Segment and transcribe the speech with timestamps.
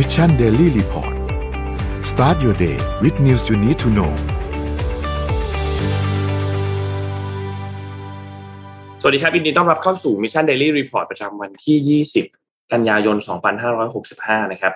[0.00, 1.14] Mission Daily Report
[2.10, 4.12] start your day with news you need to know
[9.00, 12.02] สวัสดีครับยินดีต้อนรับเข้าสู่ Mission Daily Report ประจำวันที่
[12.32, 13.16] 20 กันยายน
[13.84, 14.72] 2565 นะครับ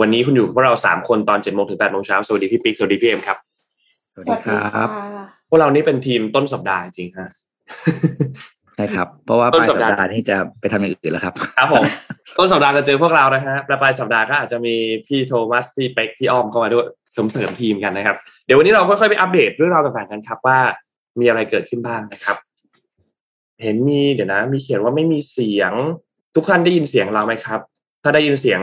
[0.00, 3.38] วันนี้คุณอยู่กับพวกเรา 3 คนตอน7โมงถึง8โมงเช้า สวัสดีพี่ปิ๊ก สวัสดีพี่เอ็มครับ
[4.12, 4.88] สวัสดีครับ
[5.48, 7.28] พวกเรานี่เป็นทีมต้นสัปดาห์จริงฮะ
[8.76, 11.84] ใช่ครับ เพราะว่าต้ปนลายสัสัปปดาห์ดาห์นี้จะไปทำอย่างอื่นแล้วครับ ครับผม
[12.38, 14.74] ต้นสัปดาห์จะเจอพวกเรานะฮะปลายปลายสัปดาห์ก็อาจจะมี
[15.06, 18.16] พี่โทมัส พี่เป็ก พี่อ้อมเข้ามาด้วยเสริมเสริมทีมกันนะครับ
[18.46, 20.58] เดี๋ยววันนี้เราค่อยๆไปอัปเดตเรื่องราวต่างๆกันครับว่า
[21.20, 22.36] มีอะไรเกิดขึ้นบ้างนะครับ
[23.62, 25.72] เห็นมีเดี๋ยวนะ มีเขียนว่าไม่มีเสียง
[26.34, 27.60] ทุกท่านได้ยินเสียงเราไหมครับ
[28.02, 28.60] ถ้าได้ยินเสียง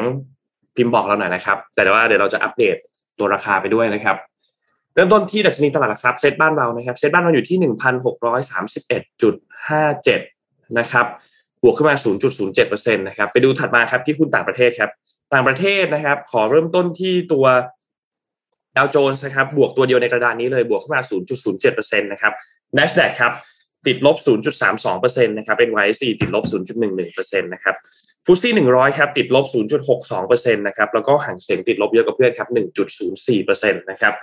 [0.76, 2.76] พิมพ์บอกเราหน่อยนะครับ แต่ว่าเดี๋ยวเราจะอัปเดต
[3.20, 9.36] ตัวราคาไปด้วยนะครับเริ่มต้นที่ดัชนีตลาดหลักทรัพย์เซ็ตบ้านเรานะครับเซ็ตบ้านเราอยู่ที่หนึ่งพันหกร้อยสามสิบเอ็ดจุด
[9.68, 10.22] ห้าเจ็ด
[10.80, 11.06] นะครับ
[11.64, 11.96] บวกขึ้นมา
[12.46, 14.90] 0.07%นะครับไปดูถัดมาครับที่หุ้นต่างประเทศครับ
[15.34, 17.46] ต่างประเทศนะครับ ขอเริ่มต้นที่ตัว
[18.78, 21.02] ดาวโจนส์นะครับบวกตัวเดียวในกระดานนี้เลยบวกขึ้นมา
[21.52, 22.34] 0.07%นะครับ
[22.78, 23.32] NASDAQ ครับ
[23.88, 24.16] ติดลบ
[24.72, 27.76] 0.32%นะครับ NYSE ติดลบ 0.11%นะครับ
[28.26, 29.46] ฟุตซี่100 ครับติดลบ
[30.06, 32.50] 0.62%นะครับแล้วก็ห่างเสียงติดลบเยอะกว่าเพื่อนครับ
[33.10, 34.14] 1.04%นะครับ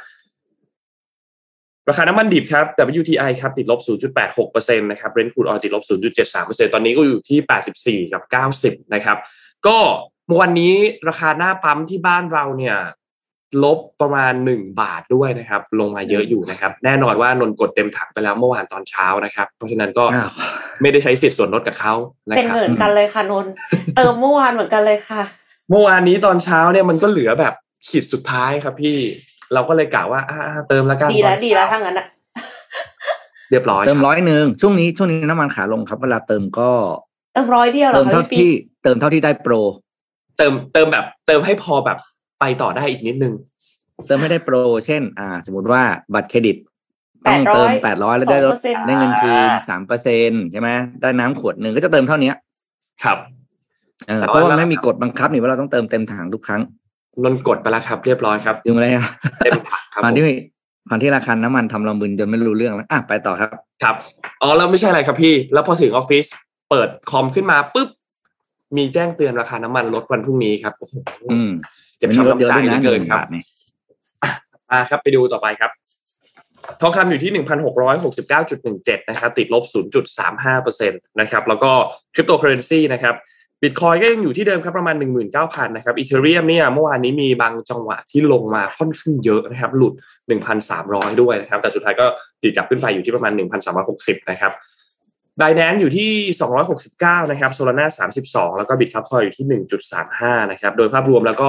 [1.89, 2.65] ราคาน้ำมันดิบครับ
[3.01, 3.81] WTI ครับติดลบ
[4.29, 5.85] 0.86%นะครับ Brent crude oil ติดลบ
[6.29, 8.23] 0.73%ตอนนี้ก็อยู่ที่ 84 กับ
[8.59, 9.17] 90 นะครับ
[9.67, 9.79] ก็
[10.27, 10.75] เมื่อวันนี้
[11.09, 12.77] ราคาหน้าปั๊มที่บ้านเราเนี่ย
[13.65, 20.31] ลบประมาณ 1 บาทด้วยนะครับ ลงมาเยอะอยู่นะครับ แน่นอนว่านนกดเต็มถังไปแล้วเมื่อวานตอนเช้านะครับ เพราะฉะนั้นก็อ้าว
[20.83, 21.95] ไม่ได้ใช้สิทธิ์ส่วนลดกับเขา
[22.29, 23.53] นะเป็นครับเหมือนกันเลยค่ะนนท์
[23.97, 25.23] เติมเมื่อวานเหมือนกันเลยค่ะ
[25.71, 27.55] เมื่อวานนี้ตอนเช้าเนี่ยมันก็เหลือแบบ
[27.89, 28.99] ขีดสุดท้ายครับพี่
[29.55, 32.07] เราก็เลยกะว่าอ่าเติมแล้วกันดีแล้วตอนดีแล้วทั้งนั้นอะ
[33.51, 36.71] เรียบร้อยเติมคบร้อยหนึ่งช่วงนี้ช่วงนี้น้ำมันขาลงครับ เวลาเติมก็
[37.35, 39.55] เติมร้อยเดียวเหรเติอมคะเท่าพี่ปิ๊ที่กเติมเท่าที่ได้โปร
[40.39, 41.99] เติมเติมแบบ เติมให้พอแบบ
[42.41, 43.35] ไปต่อได้อีกนิดนึง
[44.07, 45.83] เติมไม่ได้โปร เช่น อ่า สมมติว่า
[46.15, 46.57] บัตรเครดิต
[47.27, 50.69] ต้องเติมแปดร้อยแล้วได้ลด2%ได้เงินคืนสามเปอร์เซ็นใช่ไหม
[51.03, 52.33] ได้น้ำขวดหนึ่งก็จะเติมเท่านี้
[53.05, 53.19] ครับ
[54.09, 56.63] เออแต่ว่าเพราะว่าไม่มีกฎบังคับนี่ว่าเราต้องเติมเต็มถังทุกครั้ง
[57.25, 59.07] นนกดไปแล้วครับ เรียบร้อยครับยืมอะไรอะ
[59.39, 60.25] เต็มถังครับตอนผมที่
[60.91, 63.51] ตอนที่ราคาน้ำมันทำเรามึนจนไม่รู้เรื่องแล้วอะไปต่อครับ
[63.83, 63.97] ครับ
[64.43, 66.27] อ๋อแล้วไม่ใช่อะไรครับพี่ แล้วพอถึงออฟฟิศ
[66.71, 67.89] เปิดคอมขึ้นมาปุ๊บ
[68.77, 70.95] มีแจ้งเตือนราคาน้ำมันลดวันพรุ่งนี้ครับโอ้โห
[71.33, 71.51] อืม
[71.99, 73.45] เจ็บวันนี้ช้ำลดเยน้ำอะใจด้วยเหลืนะอเกินหนึ่งครับบาทเนี่ย
[74.73, 75.71] อ่าครับไปดูต่อไปครับ
[76.81, 77.45] ทองคำอยู่ที่
[78.21, 79.65] 1,669.17นะครับติดลบ
[80.43, 81.71] 0.35%นะครับ แล้วก็
[82.15, 83.15] คริปโตเคอเรนซีนะครับ
[83.63, 84.97] บิตคอยก็ยังอยู่ที่เดิมครับประมาณ
[85.35, 89.95] 19,000นะครับอีเทเรียมเนี่ยเมื่อวานนี้มีบางจังหวะที่ลงมาค่อนข้างเยอะนะครับ หลุด
[90.57, 92.07] 1,300 ด้วยนะครับ แต่สุดท้ายก็
[92.43, 93.33] ติดกลับขึ้นไปอยู่ที่ประมาณ
[93.81, 94.53] 1,360 นะครับ
[95.41, 96.11] b i n a n c e อยู่ที่
[96.75, 97.87] 269 นะครับ Solana
[98.23, 99.47] 32 แล้วก็ Bitcoin อยอยู่ที่
[99.99, 101.49] 1.35 นะครับ โดยภาพรวมแล้วก็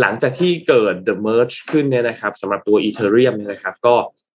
[0.00, 3.94] หลังจากที่เกิด the merge ขึ้นเนี่ยนะครับสำหรับตัว Ethereum เนี่ยนะครับ ก็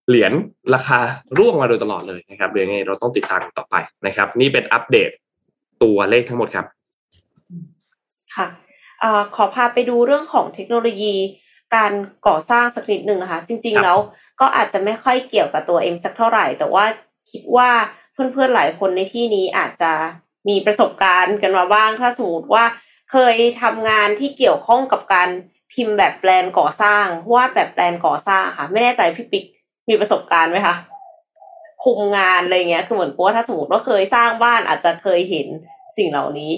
[0.09, 0.33] เหรียญ
[0.73, 0.99] ราคา
[1.37, 3.75] ร่วงมาโดยตลอดเลยนะครับเดี๋ยวยังไงเราต้องติดตามต่อไป
[4.05, 5.09] นะครับ นี่เป็นอัปเดต
[5.83, 6.65] ตัวเลขทั้งหมดครับ
[8.35, 8.47] ค่ะ
[8.99, 11.15] เอ่อขอพาไปดูเรื่องของเทคโนโลยี
[11.75, 11.91] การ
[12.27, 13.97] ก่อสร้างสักนิดหนึ่งนะคะ จริงครับๆแล้ว
[14.41, 16.85] ก็อาจจะไม่ค่อยเกี่ยวกับตัวเอ็มสักเท่าไหร่ แต่ว่า
[17.31, 17.69] คิดว่า
[18.13, 19.91] เพื่อนๆหลายคนในที่นี้อาจจะ
[20.49, 22.65] มีประสบการณ์กันมาบ้าง ถ้าสมมติว่า
[23.11, 25.29] เคยทำงานที่เกี่ยวข้องกับการ
[25.73, 29.45] พิมพ์แบบแปลนก่อสร้างวาดแบบแปลนก่อสร้างค่ะ ไม่แน่ใจพี่ปิ๊ก
[29.89, 30.75] มีประสบการณ์ไหมคะ
[31.83, 35.47] คุมงานอะไรเงี้ย คือเหมือนกับว่าถ้าสมมติว่าเคยสร้างบ้านอาจจะเคยเห็น
[35.97, 36.51] สิ่งเหล่านี้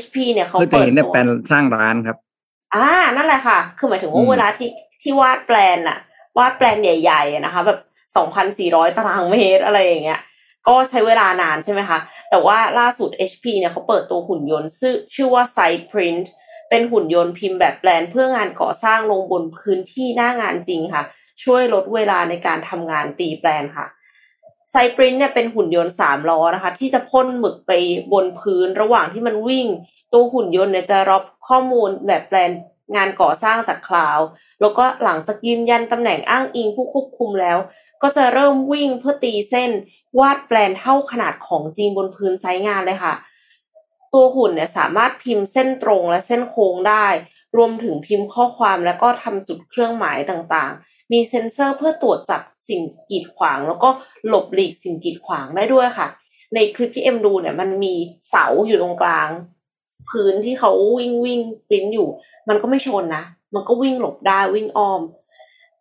[0.00, 2.16] HP เนี่ยเขาก็จะเปิดเห็นในตัวแปลนสร้างร้านครับ
[2.74, 4.70] อ่านั่นแหละค่ะ คือหมายถึงว่าอืมเวลาที่
[5.02, 5.98] ที่วาดแปลนอะ
[6.38, 7.78] วาดแปลนใหญ่ๆอะนะคะ แบบ
[8.16, 10.20] สองพันสี่ร้อยตารางเมตรอะไรอย่างเงี้ย
[10.68, 11.98] ก็ใช้เวลานานใช่ไหมคะ
[12.30, 16.26] แต่ว่าล่าสุด HP เนี่ยเขาเปิดตัวหุ่นยนต์ชื่อชื่อว่า Site Print
[16.70, 21.02] เป็นหุ่นยนต์พิมพ์แบบแปลนเพื่องานก่อสร้างลงบนพื้นที่หน้างานจริงค่ะ
[21.44, 23.86] ช่วยลดเวลาในการทำงานตีแปลนค่ะ
[24.76, 27.72] ไซปรินเนี่ยเป็นหุ่นยนต์สามล้อนะคะ ที่จะพ่นหมึกไป
[28.12, 29.66] บนพื้นระหว่างที่มันวิ่ง
[30.12, 32.50] ตัวหุ่นยนต์เนี่ยจะรับข้อมูลแบบแปลน
[32.96, 34.18] งานก่อสร้างจากคลาว
[34.60, 37.58] แล้วก็หลังจากยืนยันตำแหน่งอ้างอิงผู้ควบคุมแล้ว
[38.02, 39.70] ก็จะเริ่มวิ่งเพื่อตีเส้น
[40.18, 43.14] วาดแปลนเท่าขนาดของจริงบนพื้นไซต์งานเลยค่ะ
[44.14, 47.06] ตัวหุ่นเนี่ยสามารถพิมพ์เส้นตรงและเส้นโค้งได้
[47.56, 53.88] รวมถึงพิมพ์ข้อความแล้วก็ทำจุดเครื่องหมายต่างๆ มีเซ็นเซอร์เพื่อตรวจจับ สิ่งกีดขวาง แล้วก็
[54.28, 56.06] หลบหลีกสิ่งกีดขวางได้ด้วยค่ะ
[56.54, 57.94] ในคลิปที่เอ็มดูเนี่ยมันมี
[58.30, 59.28] เสาอยู่ตรงกลาง
[60.10, 62.08] พื้นที่เขาวิ่งวิ่งปริ้นอยู่
[62.48, 63.24] มันก็ไม่ชนนะ
[63.54, 65.00] มันก็วิ่งหลบได้วิ่งอ้อม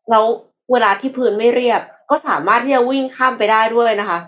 [0.10, 0.26] แล้ว
[0.72, 4.20] เวลาที่พื้นไม่เรียบ ก็สามารถที่จะวิ่งข้ามไปได้ด้วยนะคะ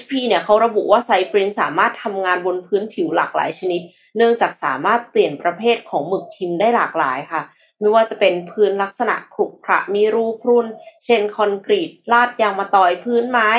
[0.00, 3.82] HP เนี่ยเขาระบุว่าไซปรินสามารถทำงานบนพื้นผิวหลากหลายชนิด
[4.16, 7.42] เนื่องจากสามารถเปลี่ยนประเภทของหมึกพิมพ์ได้หลากหลายค่ะ
[7.82, 10.66] ไม่ว่าจะเป็นพื้นลักษณะขรุขระมีรูพรุน
[11.04, 13.50] เช่นคอนกรีต ลาดยางมาตอยพื้นไม้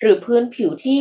[0.00, 1.00] หรือพื้นผิวที่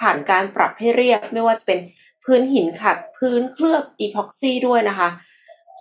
[0.00, 1.78] ผ่านการปรับให้เรียบ ไม่ว่าจะเป็น
[2.24, 5.08] พื้นหินขัด พื้นเคลือบอีพ็อกซี่ด้วยนะคะ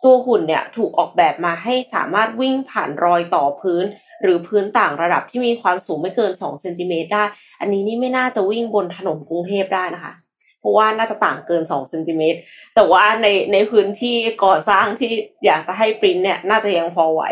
[0.04, 3.86] ตัวหุ่นเนี่ยถูกออกแบบมาให้สามารถวิ่งผ่านรอยต่อพื้น
[4.22, 7.24] หรือพื้นต่างระดับที่มีความสูงไม่เกิน2เซนติเมตรได้
[7.60, 10.14] อันนี้นี่ไม่น่าจะวิ่งบนถนนกรุงเทพได้นะคะ
[10.62, 12.40] เพราะว่าน่าจะต่างเกิน2เซนติเมตร
[12.76, 15.12] แต่ว่าในในพื้นที่ก่อสร้างที่
[15.46, 17.24] อยากจะให้ปริ้นเนี่ยน่าจะยังพอไหว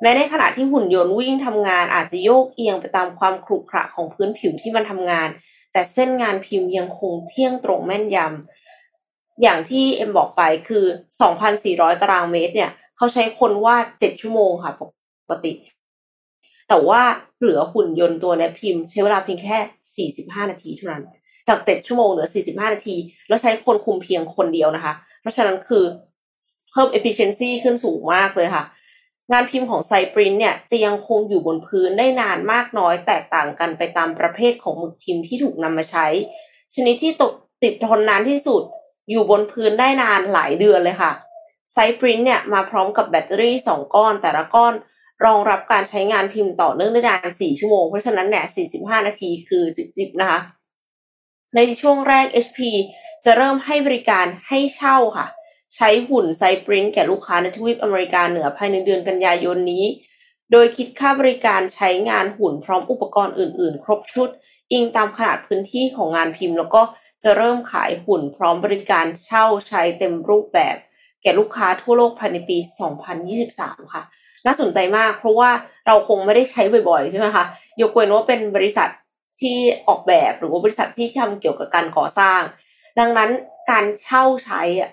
[0.00, 5.28] แม้ในขณะที่หุ่นยนต์วิ่งทำงานอาจจะโยกเอียงไปตามความขรุขระของพื้นผิวที่มันทำงาน
[5.72, 10.84] แต่เส้นงานพิมพ์ยังคงเที่ยงตรงแม่นยำอย่างที่เอ็มบอกไปคือ
[11.42, 14.82] 2,400 ตารางเมตรเนี่ยเขาใช้คนวาด7ชั่วโมงค่ะป
[15.30, 15.52] กติ
[16.68, 17.02] แต่ว่า
[17.40, 21.04] เหลือหุ่นยนต์ตัวนี้พิมพ์ใช้เวลาเพียงแค่ 45 นาทีเท่านั้น
[21.48, 22.96] จาก7ชั่วโมงเหลือ45นาที
[23.28, 25.84] แล้วใช้คนคุมเพียงคนเดียวนะคะ เพราะฉะนั้นคือ
[26.70, 28.64] เพิ่ม efficiency ขึ้นสูงมากเลยค่ะ
[29.32, 36.06] งานพิมพ์ของไซปรินเนี่ยจะยังคงอยู่บนพื้นได้นานมากน้อยแตกต่างกันไปตามประเภทของหมึกพิมพ์ที่ถูกนำมาใช้
[36.74, 37.32] ชนิดที่ตก
[37.62, 38.62] ติดทนนานที่สุด
[39.10, 41.12] อยู่บนพื้นได้นานหลายเดือนเลยค่ะ
[41.72, 44.74] ไซปรินเนี่ยมาพร้อมกับแบตเตอรี่สองก้อน แต่ละก้อน
[45.24, 48.44] รองรับการใช้งานพิมพ์ต่อเนื่องได้นานสี่ชั่วโมง เพราะฉะนั้นเนี่ย
[48.76, 50.40] 45 นาทีคือจิบๆนะคะ
[51.56, 52.58] ในช่วงแรก HP
[53.24, 55.26] จะเริ่มให้บริการให้เช่าค่ะ
[55.74, 59.84] ใช้หุ่นไซปรินแก่ลูกค้าในทวีปอเมริกาเหนือภายในเดือนกันยายนนี้
[60.52, 64.28] โดยคิดค่าบริการใช้งานหุ่นพร้อมอุปกรณ์อื่น ๆ ครบชุด
[64.72, 66.82] อิงตามขนาดพื้นที่ของงานพิมพ์ แล้วก็
[67.24, 70.76] จะเริ่มขายหุ่นพร้อมบริการเช่าใช้เต็มรูปแบบ
[71.22, 72.58] แก่ลูกค้าทั่วโลกภายในปี
[73.24, 74.02] 2023 ค่ะ
[74.46, 75.50] น่าสนใจมากเพราะว่า
[75.86, 77.44] เราคงไม่ได้ใช้บ่อยๆ ใช่ไหมคะ
[77.80, 78.88] ยกเว้นว่าเป็นบริษัท
[79.40, 79.56] ที่
[79.88, 82.40] ออกแบบหรือว่าบริษัทที่ทำเกี่ยวกับการก่อสร้าง
[82.98, 83.30] ดังนั้น
[83.70, 84.90] การเช่าใช้อะ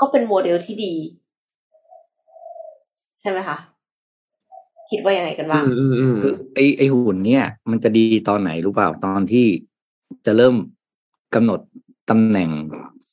[0.00, 0.94] ก็เป็นโมเดลที่ดี
[3.20, 3.58] ใช่ไหมคะ
[4.90, 9.46] คิดว่ายังไงกันบ้างอืมอืมอืมคือไอไอหุ่นเนี่ย มันจะดีตอนไหนรู้เปล่าตอนที่
[10.26, 10.54] จะเริ่ม
[11.34, 11.60] กำหนด
[12.10, 12.50] ตำแหน่ง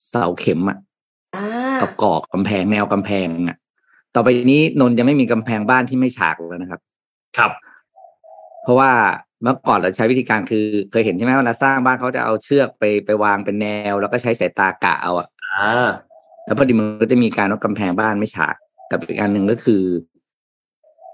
[0.10, 0.78] เสาเข็มอะ
[1.36, 1.46] อ่า
[1.82, 3.58] กับกรอบกำแพงแนวกำแพงอะ
[4.16, 6.82] ต่อไปนี้นนท์จะไม่มีกำแพงบ้านที่ไม่ฉากแล้วนะครับ
[7.38, 7.52] ครับ
[8.64, 8.92] เพราะว่า
[9.46, 15.90] เมื่อก่อนเราใช้วิธีการคือเคยเห็นใช่ไหมเวลาสร้างบ้านเขาจะเอาเชือกไปไปวางเป็นแนว แล้วก็ใช้สายตากะเอาอะอ่า
[16.46, 18.56] แล้วพอดีมันก็จะมีการว่ากำแพงบ้านไม่ฉาก
[18.92, 19.84] กับอีกอันหนึ่งก็คือ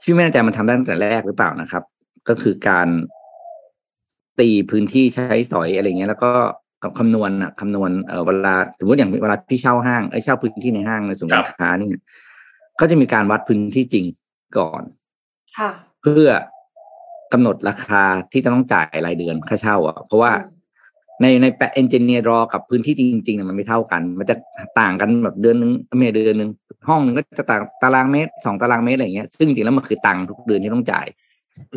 [0.01, 1.83] พี่ไม่แน่ใจมันทำได้ตั้งแต่แรกหรือเปล่านะครับ
[2.29, 2.87] ก็คือการ
[4.39, 6.31] ตีพื้นที่ใช้สอยอะไรเงี้ย แล้วก็
[6.83, 11.87] กับคำนวณอะคำนวณเออเวลาสมมติอย่างเวลาพี่เช่าห้างไอ้ยเช่าพื้นที่ในห้างในศูนย์การค้านี่
[12.79, 14.05] ก็จะมีการวัดพื้นที่จริง
[14.57, 14.83] ก่อน
[15.57, 16.27] ค่ะ เพื่อ
[17.33, 20.31] กำหนดราคาที่จะต้องจ่ายรายเดือนค่าเช่าอะเพราะว่า
[21.21, 24.35] ในในแปะเอนจิเนียร์รอกับพื้นที่จริงๆเนี่ยมันไม่เท่ากัน มันจะ
[24.79, 26.49] ต่างกันแบบเดือนนึงไม่ใช่เดือนนึง
[26.87, 31.07] ห้องนึงก็จะต่างตารางเมตรสองตารางเมตรอะไรอย่างเงี้ยซึ่งจริงๆแล้วมันคือตังค์ทุกเดือนที่ต้องจ่าย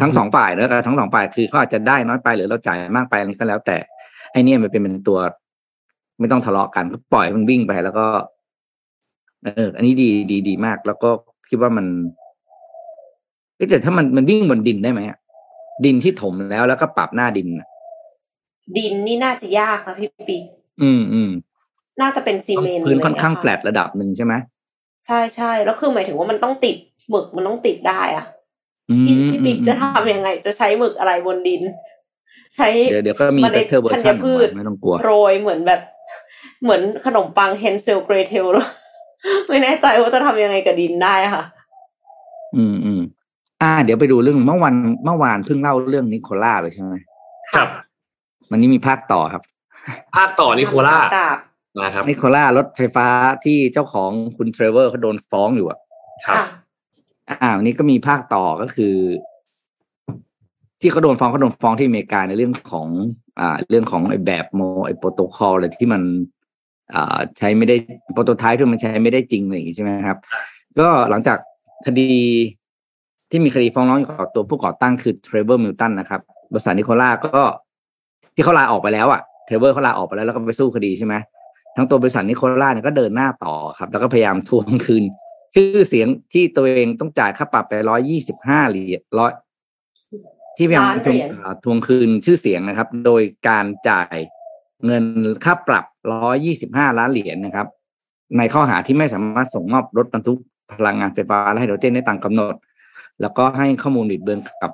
[0.02, 3.76] ทั้งสองฝ่ายแล้วก็ทั้งสองฝ่ายคือเขาอาจจะได้น้อยไปหรือเราจ่ายมากไปอะไรก็แล้ว แต่
[4.32, 5.18] ไอเนี่ยมันเป็นเป็นตัว
[6.20, 8.06] ไม่ต้องทะเลาะกันก็ปล่อยมันวิ่งไปแล้วก็
[9.44, 11.10] เออ อันนี้ดีดีดีมาก แล้วก็
[11.48, 11.86] คิดว่ามัน
[13.56, 15.18] เอ๊ะแต่ถ้ามันมันวิ่งบนดินได้ไหมอะ
[15.84, 17.68] ดินที่ถมแล้วแล้วก็ปรับหน้าดินอะ
[18.78, 20.42] ดินนี่น่าจะยากนะพี่ปิ๊ก
[20.82, 21.30] อืมอืม
[22.00, 24.34] น่าจะเป็นซีเมนต์พื้นค่อนข้างอะไรแฟลระดับหนึ่งใช่ไหม
[25.06, 26.76] ใช่ใช่แล้วคือหมายถึงว่ามันต้องติด
[27.10, 28.24] หมึกมันต้องติดได้อะ
[28.90, 31.62] อืมพี่พี่ปิ๊กอืมจะทำยังไง จะใช้หมึกอะไรบนดิน
[32.56, 35.80] ใช้เดี๋ยวเดี๋ยวก็มีเมล็ด better ธั version ญพืชของมันไม่ต้องกลัวโรยเหมือนแบบ
[36.62, 38.66] เหมือนขนมปังเฮนเซลเกรเทลแล้ว
[39.48, 41.53] ไม่แน่ใจว่าจะทำยังไงกับดินได้ค่ะอืมอืม
[43.64, 46.94] อ่า เดี๋ยวไปดูเรื่องเมื่อวันเมื่อวานเพิ่งเล่าเรื่องนิโคล่าไปใช่ไหม
[47.54, 47.68] ครับ
[48.50, 49.42] วันนี้มีภาคต่อครับ
[50.16, 51.38] ภาคต่อนิโคล่าครับ
[51.82, 53.08] นะครับนิโคล่ารถไฟฟ้า
[53.44, 55.78] ที่เจ้าของคุณเทรเวอร์เขาโดนฟ้องอยู่อะ
[56.26, 56.36] ครับ
[57.28, 58.94] ค่ะอ่าวันนี้ก็มีภาคต่อก็คือ
[60.80, 62.88] ที่เขาโดนฟ้องเขาโดนฟ้องที่อเมริกาในเรื่องของ
[63.40, 66.02] อ่า เรื่องของไอ้แบบโมไอ้โปรโตคอลอะไรที่มัน
[66.94, 67.76] อ่า ใช้ไม่ได้
[68.12, 70.18] prototype ที่มันใช้ไม่ได้จริงอะไรอย่างงี้ใช่ไหมครับ
[70.78, 71.38] ก็หลังจาก
[71.86, 72.10] คดี
[73.36, 76.20] ที่มีคดีฟ้องร้องอยู่กับตัวผู้ก่อตั้งคือเทรเวอร์มิลตันนะครับ
[76.52, 77.42] บริษัท Nikola ก็
[78.34, 81.14] ที่เขาลาออกไปแล้วอะเทรเวอร์เขาลาออกไปแล้วแล้วก็ไปสู้คดีใช่ไหม
[81.76, 85.04] ทั้งตัวบริษัท Nikola เนี่ยก็เดินหน้าต่อครับ แล้วก็พยายามทวงคืน
[85.54, 89.32] ชื่อเสียงที่ตัวเองต้องจ่ายค่าปรับไปร้อยยี่สิบห้าเหรียญร้อย
[90.56, 94.16] ที่พยายามล้านทเหวงรียญอ่าทวงคืนชื่อเสียงนะครับ โดยการจ่าย
[94.86, 95.04] เงิน
[95.44, 97.66] ค่าปรับร้อยี่สิบห้าล้านเหรียญนะครับ
[98.38, 100.38] ในข้อหาที่ไม่สามารถส่งมอบรถบรรทุก
[100.72, 102.54] พลังงานไฟฟ้าและไฮโดรเจนได้ตามกำหนด
[103.20, 104.72] แล้วก็ให้ข้อมูลบิดเบือนกับ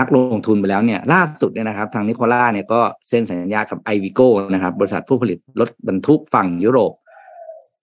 [0.00, 6.92] นักลงทุนไปแล้วเนี่ยล่าสุดเนี่ยนะครับ ทางนิโคล่าเนี่ยก็เซ็นสัญญากับไอวิโก้นะครับ บริษัทผู้ผลิตรถบรรทุกฝั่งยุโรป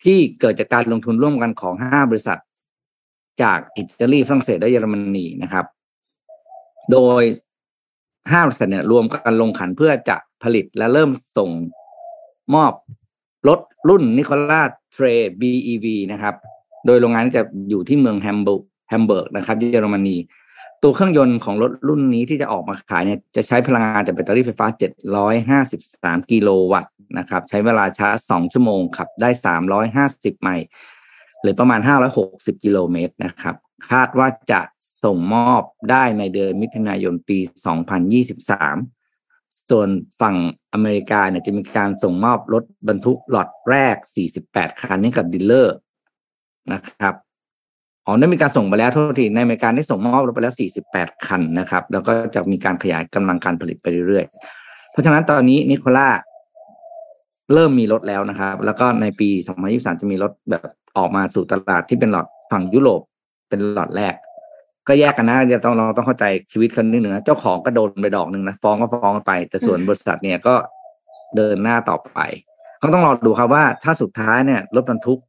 [0.03, 2.39] ที่เกิดจากการลงทุนร่วมกันของห้าบริษัท
[3.41, 5.65] จากอิตาลีฝรั่งเศสและเยอรมนีนะครับ
[6.91, 7.23] โดย
[8.31, 11.49] ห้าบริษัทเนี่ยรวมกันลงขันเพื่อจะผลิตและเริ่มส่ง
[12.55, 12.73] มอบ
[13.47, 14.61] รถรุ่นนิโคล่า
[14.93, 15.05] เทร
[15.41, 16.35] BEV นะครับ
[16.85, 20.17] โดยโรงงานจะอยู่ที่เมืองแฮมบิร์ก แฮมเบิร์กนะครับเยอรมนี
[20.83, 24.67] ตัวเครื่องยนต์ของรถรุ่นนี้ที่จะออกมาขายเนี่ยจะใช้พลังงานจากแบตเตอรี่ไฟฟ้า
[26.23, 29.29] 753 กิโลวัตต์นะครับ ใช้เวลาชาร์จ 2 ชั่วโมงขับได้
[29.85, 30.67] 350 ไมล์
[31.41, 31.79] หรือประมาณ
[32.21, 33.55] 560 กิโลเมตรนะครับ
[33.89, 34.61] คาดว่าจะ
[35.03, 37.37] ส่งมอบได้ในเดือนมิถุนายนปี
[38.73, 39.89] 2023 ส่วน
[40.21, 40.35] ฝั่ง
[40.73, 43.95] อเมริกาเนี่ยจะมีการส่งมอบรถบรรทุกหลอตแรก
[44.37, 45.75] 48 คันให้กับดีลเลอร์
[46.73, 47.15] นะครับ
[48.07, 50.53] อ๋อได้มีการส่งไปแล้วโทษทีในอเมริกาได้ส่งมอบรถไปแล้ว
[50.89, 56.09] 48 คันนะครับ แล้วก็จะมีการขยายกำลังการผลิตไปเรื่อยๆ เพราะฉะนั้นตอนนี้นิโคล่า
[57.53, 59.29] เริ่มมีรถแล้วนะครับ แล้วก็ในปี
[59.65, 60.61] 2023 จะมีรถแบบ
[60.97, 63.01] ออกมาสู่ตลาดที่เป็นล็อตฝั่งยุโรป
[63.49, 64.15] เป็นล็อตแรก
[64.87, 70.55] ก็แยกกันนะจะต้องเราต้องเข้าใจชีวิตคนนึงหนึ่งนะเจ้าของก็โดนไปดอกหนึ่งนะฟ้องก็ฟ้องไป แต่ส่วนบริษัทเนี่ยก็
[71.35, 72.19] เดินหน้าต่อไป
[72.79, 75.19] เขาต้องรอดูครับว่าถ้าสุดท้ายเนี่ยรถบรรทุก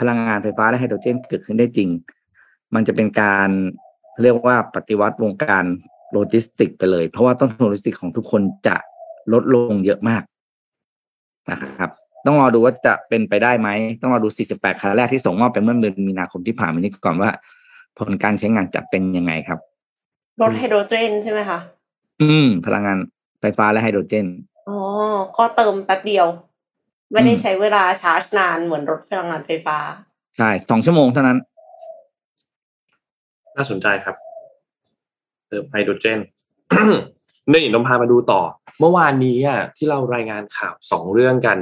[0.00, 1.88] พลังงานไฟฟ้าและไฮโดรเจนเกิดขึ้นได้จริง
[2.74, 3.48] มันจะเป็นการ
[4.22, 5.64] เรียกว่าปฏิวัติวงการ
[6.12, 8.76] โลจิสติกไปเลย เพราะว่าต้นทุนโลจิสติกของทุกคนจะ
[9.32, 10.22] ลดลงเยอะมาก
[11.50, 11.90] นะครับ
[12.26, 13.68] ต้องรอดูว่าจะเป็นไปได้ไหม
[14.00, 17.30] ต้องรอดู 48 คันแรกที่ส่งมอบไปเมื่อเดือนมีนาคมที่ผ่านมานี้ก่อนว่า
[17.98, 19.58] ผลการใช้งานจะเป็นยังไงครับ
[20.40, 21.58] รถไฮโดรเจนใช่ไหมคะ
[22.22, 22.98] อืม พลังงาน
[23.40, 24.26] ไฟฟ้าและไฮโดรเจน
[24.68, 24.78] อ๋อ
[25.36, 26.26] ก็เติมแป๊บเดียว
[27.12, 29.78] ไม่ได้อืมใช้เวลาชาร์จนานเหมือนรถพลังงานไฟฟ้า
[30.38, 31.38] ใช่สองชั่วโมงเท่านั้น
[33.56, 34.16] น่าสนใจครับ
[35.48, 36.20] เติมไฮโดรเจน
[37.52, 38.42] นี่นมพามาดูต่อ
[38.80, 41.58] เมื่อวานนี้อะที่เรารายงานข่าวสองเรื่องกัน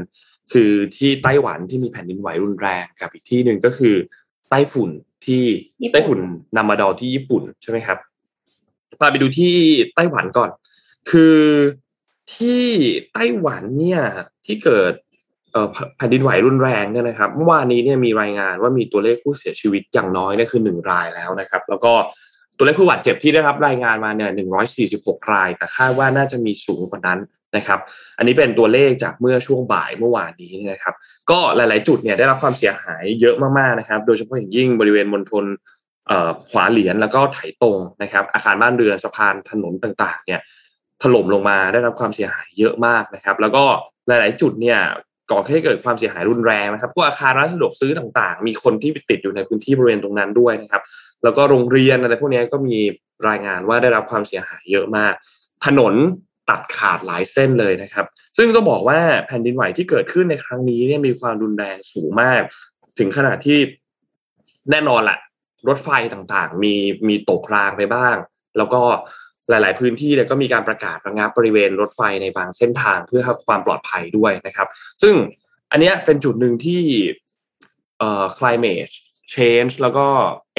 [0.52, 3.94] คือที่ไต้หวันที่มีแผ่นดินไหวรุนแรงกับอีกที่หนึ่งก็คือ
[4.50, 4.90] ไต้ฝุ่น
[5.26, 5.42] ที่
[5.82, 6.18] ญี่ปุ่นไต้ฝุ่น
[6.56, 7.98] นามาดอที่ญี่ปุ่นใช่ไหมครับ
[9.00, 9.54] พาไปดูที่
[9.94, 10.50] ไต้หวันก่อน
[11.10, 11.38] คือ
[12.34, 12.64] ที่
[13.12, 14.02] ไต้หวันเนี่ย
[14.46, 15.13] ที่เกิดเอ่อ
[15.96, 21.92] แผ่นดินไหวรุนแรงเนี่ยนะครับเมื่อวานนี้เนี่ยมีรายงานว่ามีตัวเลขผู้เสียชีวิตอย่างน้อยเนี่ยคือหนึ่งรายแล้วนะครับ แล้วก็
[22.56, 27.18] ตัวเลขผู้บาดเจ็บที่ได้รับรายงานมาเนี่ยหนึ่งร้อยสี่สิบหกราย แต่คาดว่าน่าจะมีสูงกว่านั้น
[27.56, 27.80] นะครับ
[28.18, 30.94] อันนี้เป็นตัวเลขจากเมื่อช่วงบ่ายเมื่อวานนี้นะครับ
[31.30, 35.44] ก็หลาย ๆ จุดเนี่ยได้รับความเสียหายเยอะมากๆนะครับ โดยเฉพาะอย่างยิ่งบริเวณมณฑล
[36.50, 40.40] ขวาเหลียนแล้วก็ไถตรงนะครับ อาคารบ้านเรือนสะพานถนนต่าง ๆ เนี่ย
[41.02, 43.64] ถล่มลงมาได้รับความเสียหายเยอะมากนะครับ แล้วก็
[44.06, 44.78] หลาย ๆ จุดเนี่ย
[45.30, 50.82] ก่อให้เกิดความเสียหายรุนแรงนะครับพวกอาคารร้านสะดวกซื้อต่างๆ มีคนที่ไปติดอยู่ในพื้นที่บริเวณตรงนั้นด้วยนะครับ
[51.24, 52.78] แล้วก็โรงเรียนอะไรพวกนี้ก็มี
[53.28, 55.14] รายงานว่าได้รับความเสียหายเยอะมาก
[55.66, 55.94] ถนน
[56.50, 62.42] ตัดขาดหลายเส้นเลยนะครับ ซึ่งต้องบอกว่าแผ่นดินไหวที่เกิดขึ้นในครั้งนี้เนี่ยมีความรุนแรงสูงมาก
[62.98, 63.58] ถึงขนาดที่
[64.70, 65.18] แน่นอนแหละ
[65.68, 66.74] รถไฟต่างๆ มี
[67.08, 68.16] มีตกรางไปบ้าง
[68.56, 68.82] แล้วก็
[69.50, 74.68] หลาย ๆ พื้นที่เนี่ยก็มีการประกาศระงับบริเวณรถไฟในบางเส้นทางเพื่อความปลอดภัยด้วยนะครับ
[75.02, 75.14] ซึ่ง
[75.70, 76.82] อันเนี้ยเป็นจุดหนึ่งที่
[77.98, 78.92] เอ่อ climate
[79.34, 80.06] change แล้วก็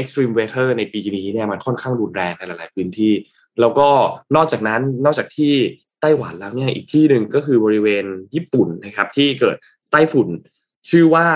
[0.01, 3.13] extreme weather ในปีนี้เนี่ยมันค่อนข้างรุนแรงในหลาย ๆ พื้นที่
[3.61, 3.89] แล้วก็
[4.35, 5.53] นอกจากนั้นนอกจากที่
[6.01, 9.55] ไต้หวันแล้วเนี่ยอีกที่หนึ่งก็คือบริเวณญี่ปุ่นนะครับที่เกิด
[9.91, 10.27] ไต้ฝุ่น
[10.89, 11.27] ชื่อว่า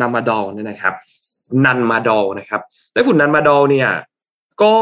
[0.00, 0.94] นามาดอลเนี่ยนะครับ
[1.64, 2.60] นันมาดอลนะครับ
[2.92, 3.88] ไต้ฝุ่นนันมาดอลเนี่ย
[4.62, 4.76] ก็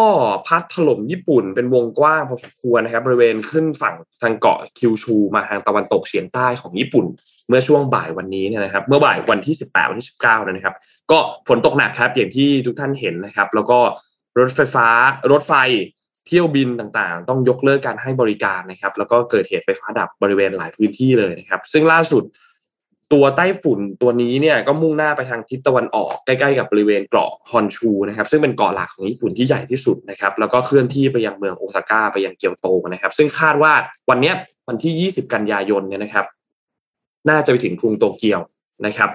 [0.47, 7.07] พัดถล่มญี่ปุ่นเป็นวงกว้างพอสมควรนะครับบริเวณขึ้นฝั่งทางเกาะคิวชูมาทางตะวันตกเฉียงใต้ของญี่ปุ่น
[7.49, 10.75] เมื่อช่วงบ่ายวันนี้เนี่ยนะครับ เมื่อบ่ายวันที่ 18 วันที่ 19นะครับ
[11.11, 13.79] ก็ฝนตกหนักครับอย่างที่ทุกท่านเห็นนะครับ แล้วก็
[14.39, 14.89] รถไฟฟ้า
[15.33, 15.55] รถไฟ
[16.27, 22.23] เที่ยวบินต่างๆ ต้องยกเลิกการให้บริการนะครับ แล้วก็เกิดเหตุไฟฟ้าดับบริเวณหลายพื้นที่เลยนะครับ ซึ่งล่าสุด
[23.13, 33.73] ตัวไต้ฝุ่นตัวนี้เนี่ยก็มุ่งหน้าไปทางทิศตะวันออกใกล้ๆกับบริเวณเกาะฮอนชูนะครับซึ่งเป็นเกาะหลักของญี่ปุ่นที่ใหญ่ที่สุดนะครับแล้วก็เคลื่อนที่ไปยังเมืองโอซาก้าไปยังเกียวโตนะครับ ซึ่งคาดว่า
[34.11, 34.33] วันนี้
[34.69, 36.27] วันที่ 20 กันยายนเนี่ยนะครับ
[37.29, 38.41] น่าจะไปถึงกรุงโตเกียว
[38.87, 39.11] นะครับ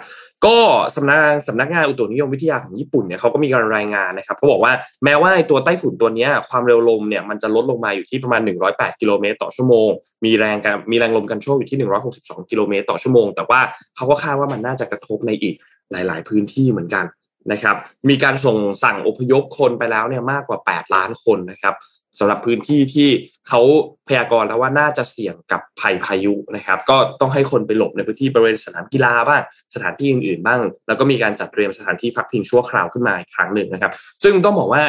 [0.46, 0.58] ก็
[0.96, 4.74] สำนักสำนักงานอุตุนิยมวิทยาของญี่ปุ่นเนี่ยเขาก็มีการรายงานนะครับเขาบอกว่า
[5.04, 9.90] แม้ว่าตัวไต้ฝุ่นตัวนี้ความเร็วลมเนี่ยมันจะลดลงมาอยู่ที่ประมาณ 108 กิโลเมตรต่อชั่วโมง
[10.26, 10.58] มีแรง
[10.92, 11.80] มีแรงลมกันโชกอยู่ที่
[12.14, 13.60] 162 กิโลเมตรต่อชั่วโมง แต่ว่า
[13.96, 15.56] เขาก็คาดว่ามันน่าจะกระทบในอีก
[15.92, 17.06] หลาย ๆ พื้นที่เหมือนกัน
[17.52, 17.76] นะครับ
[18.10, 21.76] มีการส่งสั่งอพยพคนไปแล้วเนี่ยมากกว่า 8 ล้านคนนะครับ
[22.20, 23.10] สำหรับพื้นที่ที่
[23.50, 23.62] เขา
[24.08, 29.42] พยากรณ์แล้วว่าน่าจะเสี่ยงกับภัยพายุนะครับ ก็ต้องให้คนไปหลบในพื้นที่บริเวณสนามกีฬาบ้าง
[29.76, 33.92] สถานที่อื่นๆบ้าง แล้วก็มีการจัดเตรียมสถานที่พักพิงชั่วคราวขึ้นมาอีกครั้งหนึ่งนะครับ
[34.24, 34.84] ซึ่งต้องบอกว่า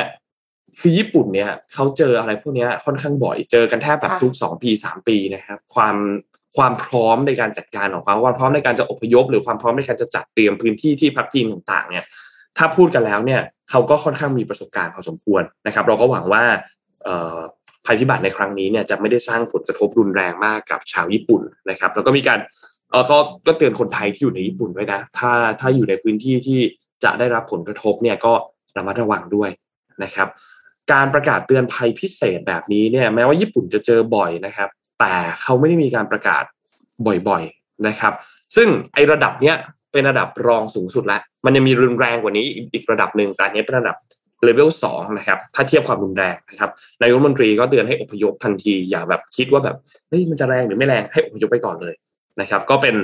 [0.80, 5.96] คือญี่ปุ่นเนี่ยเขาเจออะไรพวกนี้ค่อนข้างบ่อยเจอกันแทบแบบทุกสองปีสามปีนะครับ ความ
[6.56, 12.04] ความพร้อมในการจัดการของเขาความพร้อมในการจะอพยพ หรือความพร้อมในการจะจัดเตรียมพื้นที่ที่พักพิงต่างๆ เนี่ย
[12.58, 16.44] ถ้าพูดกันแล้วเนี่ยเขาก็ค่อนข้างมีประสบการณ์พอสมควรนะครับ เราก็หวังว่า
[17.86, 22.38] ภัยพิบัติในครั้งนี้เนี่ยจะไม่ได้สร้างผลกระทบรุนแรงมากกับชาวญี่ปุ่นนะครับ แล้วก็มีการ
[22.90, 26.60] เออก็ก็เตือนคนไทยที่อยู่ในญี่ปุ่นไว้นะ ถ้าถ้าอยู่ในพื้นที่ที่
[27.04, 28.32] จะได้รับผลกระทบเนี่ยก็
[28.76, 29.50] ระมัดระวังด้วย
[30.04, 30.28] นะครับ
[30.92, 34.68] การประกาศเตือนภัยพิเศษแบบนี้เนี่ยแม้ว่าญี่ปุ่นจะเจอบ่อยนะครับ
[35.00, 36.44] แต่เขาไม่ได้มีการประกาศ
[37.28, 38.12] บ่อยๆนะครับ
[38.56, 39.56] ซึ่งไอ้ระดับเนี้ย
[39.92, 43.96] เป็นระดับรองสูงสุดแล้ว มันยังมีรุนแรงกว่านี้อีกระดับหนึ่งแต่อันนี้เป็นระดับ
[44.44, 46.70] เลเวลสองนะครับถ้าเทียบความรุนแรงนะครับ
[47.02, 49.76] นายกรัฐมนตรีก็เตือนให้อพยพทันทีอย่าแบบคิดว่าแบบ
[50.08, 51.94] เฮ้ยมันจะแรงหรือไม่แรงให้อพยพไปก่อนเลย
[52.40, 52.96] นะครับ ก็เป็น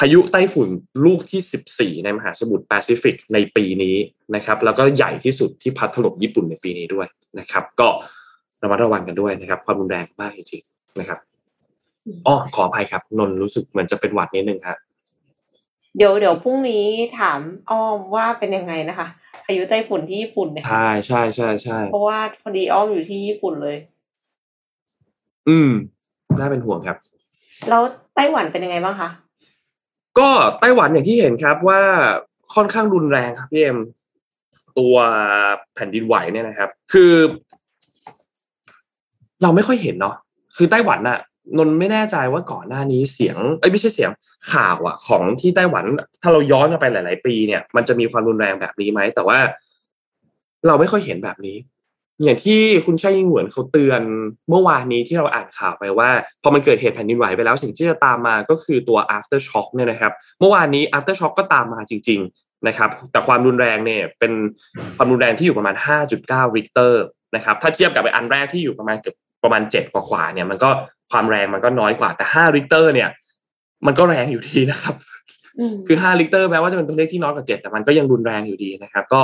[0.00, 0.68] พายุไต้ฝุ่น
[1.04, 3.96] ลูกที่ 14 ในมหาสมุทรแปซิฟิกในปีนี้
[4.34, 7.06] นะครับ แล้วก็ใหญ่ที่สุดที่พัดถล่มญี่ปุ่นในปีนี้ด้วย
[7.38, 7.88] นะครับ ก็
[8.62, 11.18] ระมัดระวังกันด้วยนะครับ ความรุนแรงมากจริงๆนะครับ
[12.26, 14.78] อ๋อขออภัยครับ นนรู้สึกเหมือนจะเป็นหวัดนิดนึงครับ
[15.96, 16.84] เดี๋ยวเดี๋ยวพรุ่งนี้
[17.18, 17.40] ถาม
[17.70, 19.08] อ้อมว่าเป็นยังไงนะคะ
[19.44, 23.76] พายุไต้ฝุ่นที่ญี่ปุ่นเนี่ยใช่ใช่ใช่ใช่เพราะว่าพอดีอ้อมอยู่ที่ญี่ปุ่นเลย
[25.48, 25.70] อืม
[26.38, 26.96] น่าเป็นห่วงครับ
[27.68, 27.82] แล้ว
[28.14, 29.08] ไต้หวันเป็นยังไงบ้างคะ
[30.18, 30.28] ก็
[30.60, 31.80] ไต้หวันอย่างที่เห็นครับว่า
[32.54, 33.78] ค่อนข้างรุนแรงครับพี่เอ็ม
[34.78, 34.96] ตัว
[35.74, 37.12] แผ่นดินไหวเนี่ยนะครับ คือ
[39.42, 40.14] เราไม่ค่อยเห็นเนาะ
[40.56, 41.18] คือไต้หวันน่ะ
[41.58, 44.10] นนไม่แน่ใจว่าก่อนหน้านี้เสียงเอ้ยไม่ใช่เสียง
[44.52, 45.84] ข่าวอะของที่ไต้หวัน
[46.22, 49.38] ถ้าเราย้อนกันไปหลาย ๆ ปีเนี่ย มันจะมีความรุนแรงแบบนี้ไหมแต่ว่า
[50.66, 51.56] เราไม่ค่อยเห็นแบบนี้
[52.24, 54.02] อย่างที่คุณชัยยิ่งเหมือนเขาเตือน
[54.48, 56.10] เมื่อวานนี้ที่เราอ่านข่าวไปว่า
[56.42, 64.32] พอมันเกิดเหตุแผ่นดินไหวไปแล้วสิ่งที่จะตามมาก็คือตัว after shock เนี่ยนะครับ เมื่อวานนี้ after shock ก็ตามมาจริง ๆ นะครับ แต่ความรุนแรงเนี่ย เป็น
[64.96, 65.74] ความรุนแรงที่อยู่ประมาณ
[66.14, 67.04] 5.9ริกเตอร์
[67.36, 70.70] นะครับ ถ้าเทียบกับอันแรกที่อยู่ประมาณเกือบประมาณ7กว่าๆเนี่ยมันก็
[71.10, 73.10] ความแรงมันก็น้อยกว่าแต่ห้าริกเตอร์เนี่ย
[73.86, 74.94] มันก็แรงอยู่ดีนะครับ
[75.86, 79.22] คือห้าริกเตอร์แม้ว่าจะเป็นตัวเลขที่น้อยกว่าเจ็ดแต่มันก็ยังรุนแรงอยู่ดีนะครับ ก็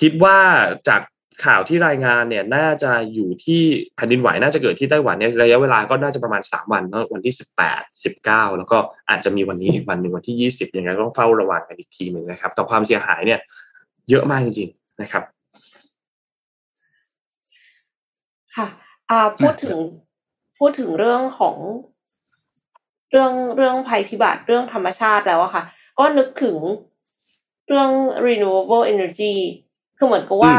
[0.00, 0.38] คิดว่า
[0.88, 1.00] จาก
[1.44, 3.60] ข่าวที่รายงานเนี่ยน่าจะอยู่ที่
[3.96, 8.78] แผ่นดินไหวน่าจะเกิดที่ไต้หวันเนี่ยระยะเวลาก็น่าจะประมาณสามวันวันที่สิบแปดสิบเก้าแล้วก็
[9.08, 13.40] อาจจะมีวันนี้อีกวันหนึ่งวันที่ยี่สิบอย่างไรต้องเฝ้าระวังกันอีกทีหนึ่งนะครับ แต่ความเสียหายเนี่ย
[14.10, 15.22] เยอะมากจริงๆนะครับ
[18.56, 18.66] ค่ะ
[19.10, 19.78] อ่าพูดถึง
[20.60, 21.56] พูดถึงเรื่องของ
[23.10, 25.62] เรื่องเรื่องภัยพิบัติเรื่องธรรมชาติแล้วอะค่ะ
[25.98, 26.56] ก็นึกถึง
[27.68, 27.90] เรื่อง
[28.26, 29.34] renewable energy
[29.98, 30.54] คือเหมือนกับว่า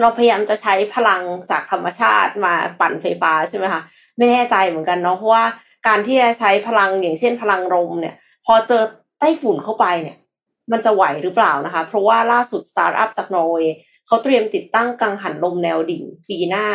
[0.00, 3.82] เราพยายามจะใช้พลังจากธรรมชาติมาปั่นไฟฟ้าใช่ไหมคะ
[4.16, 5.44] ไม่แน่ใจเหมือนกันเนาะเพราะว่า
[5.86, 8.14] การที่จะใช้พลังอย่างเช่นพลังลมเนี่ย
[8.46, 8.82] พอเจอ
[9.18, 10.16] ไต้ฝุ่นเข้าไปเนี่ย
[10.72, 16.66] มันจะไหวหรือเปล่านะคะ เพราะว่าล่าสุดสตาร์ทอัพจากนอร์เวย์เขาเตรียมติดตั้งกังหันลมแนวดิ่งปีหน้า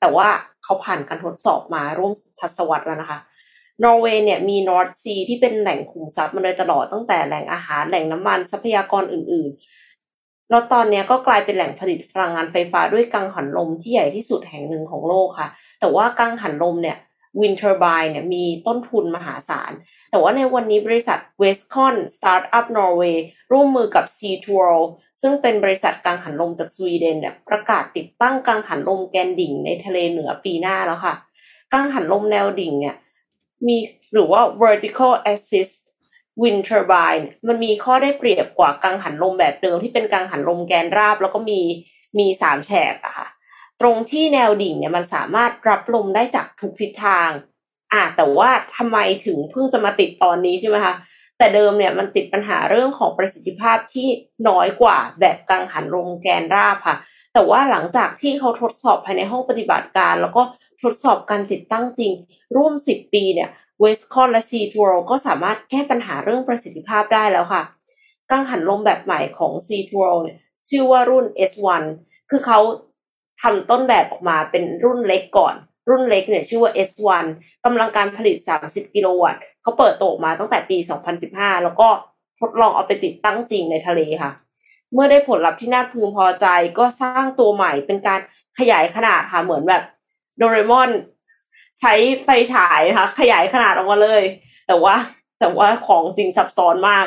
[0.00, 0.28] แต่ว่า
[0.70, 3.18] เขาผ่านการทดสอบมาร่วมทศวรรษแล้วนะคะ
[3.84, 9.50] นอร์เวย์เนี่ยมี North Sea ที่เป็นแหล่งขุมทรัพย์มาโดยตลอดตั้งแต่แหล่งอาหารแหล่งน้ำมันทรัพยากรอื่น
[10.00, 15.48] ๆ แล้วตอนนี้ก็กลายเป็นแหล่งผลิตพลังงานไฟฟ้าด้วยกังหันลมที่ใหญ่ที่สุดแห่งหนึ่งของโลกค่ะ
[15.80, 16.98] แต่ว่ากังหันลมเนี่ย
[17.40, 19.72] wind turbine เนี่ยมีต้นทุนมหาศาล
[20.10, 23.18] แต่ว่าในวันนี้บริษัท Westcon startup Norway
[23.52, 24.90] ร่วมมือกับ s e a t w o r l d
[25.22, 31.14] ซึ่งเป็นบริษัทกังหันลมจากสวีเดนเนี่ยประกาศติดตั้งกังหันลมแกนดิ่งในทะเลเหนือปีหน้าแล้วค่ะ
[31.72, 32.96] กังหันลมแนวดิ่งเนี่ย
[33.66, 33.76] มี
[34.12, 35.70] หรือว่า vertical axis
[36.42, 41.60] wind turbine มันมีข้อได้เปรียบกว่ากังหันลมแบบเดิมที่เป็นกังหันลมแกนราบ แล้วก็มี
[42.18, 43.26] มีสามแฉกอะค่ะ
[43.80, 47.30] ตรงที่แนวดิ่งเนี่ยมันสามารถรับลมได้จากทุกทิศทาง
[47.92, 50.94] อ่าแต่ว่าทำไมถึงเพิ่งจะมาติดตอนนี้ใช่ไหมคะ
[51.40, 54.08] แต่เดิมเนี่ยมันติดปัญหาเรื่องของประสิทธิภาพที่
[54.48, 56.96] น้อยกว่าแบบกังหันลมแกนราบค่ะ
[57.34, 60.42] แต่ว่าหลังจากที่เขาทดสอบภายในห้องปฏิบัติการ แล้วก็
[60.82, 62.12] ทดสอบการติดตั้งจริง
[62.56, 63.48] ร่วม 10 ปีเนี่ย
[63.80, 67.62] เวสคอนและซีทัวร์ก็สามารถแก้ปัญหาเรื่องประสิทธิภาพได้แล้วค่ะ
[68.30, 71.82] กังหันลมแบบใหม่ของซีทัวร์เนี่ยชื่อว่ารุ่น S1
[72.30, 72.60] คือเขา
[73.42, 75.54] ทำต้นแบบออกมาเป็นรุ่นเล็กก่อน
[75.90, 77.26] รุ่นเล็กเนี่ยชื่อว่า S1
[77.64, 80.78] กำลังการผลิต 30 กิโลวัตต์ เขาเปิดตัวมาตั้งแต่ปี
[81.20, 81.88] 2015 แล้วก็
[82.40, 84.30] ทดลองเอาไปติดตั้งจริงในทะเลค่ะ
[84.92, 86.46] เมื่อได้ผลลัพธ์ที่น่าพึงพอใจ
[86.78, 88.20] ก็สร้างตัวใหม่เป็นการ
[88.58, 89.82] ขยายขนาดค่ะเหมือนแบบ
[90.38, 90.90] โดเรมอน
[91.80, 91.94] ใช้
[92.24, 94.22] ไฟฉายนะคะขยายขนาดออกมาเลย
[94.66, 94.94] แต่ว่า
[95.40, 97.06] แต่ว่าของจริงซับซ้อนมาก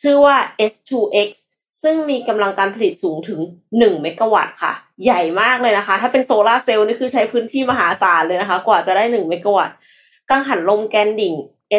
[0.00, 0.36] ชื่อว่า
[0.72, 1.30] S2X
[1.82, 3.40] ซึ่งมีกำลังการผลิตสูงถึง
[3.72, 4.72] 1 เมกะวัตต์ค่ะ
[5.04, 9.76] ใหญ่มากเลยนะคะ ถ้าเป็นโซลาเซลล์นี่คือใช้พื้นที่มหาศาลเลยนะคะ กว่าจะได้ 1 เมกะวัตต์
[10.30, 11.34] กังหันลมแกนดิ่ง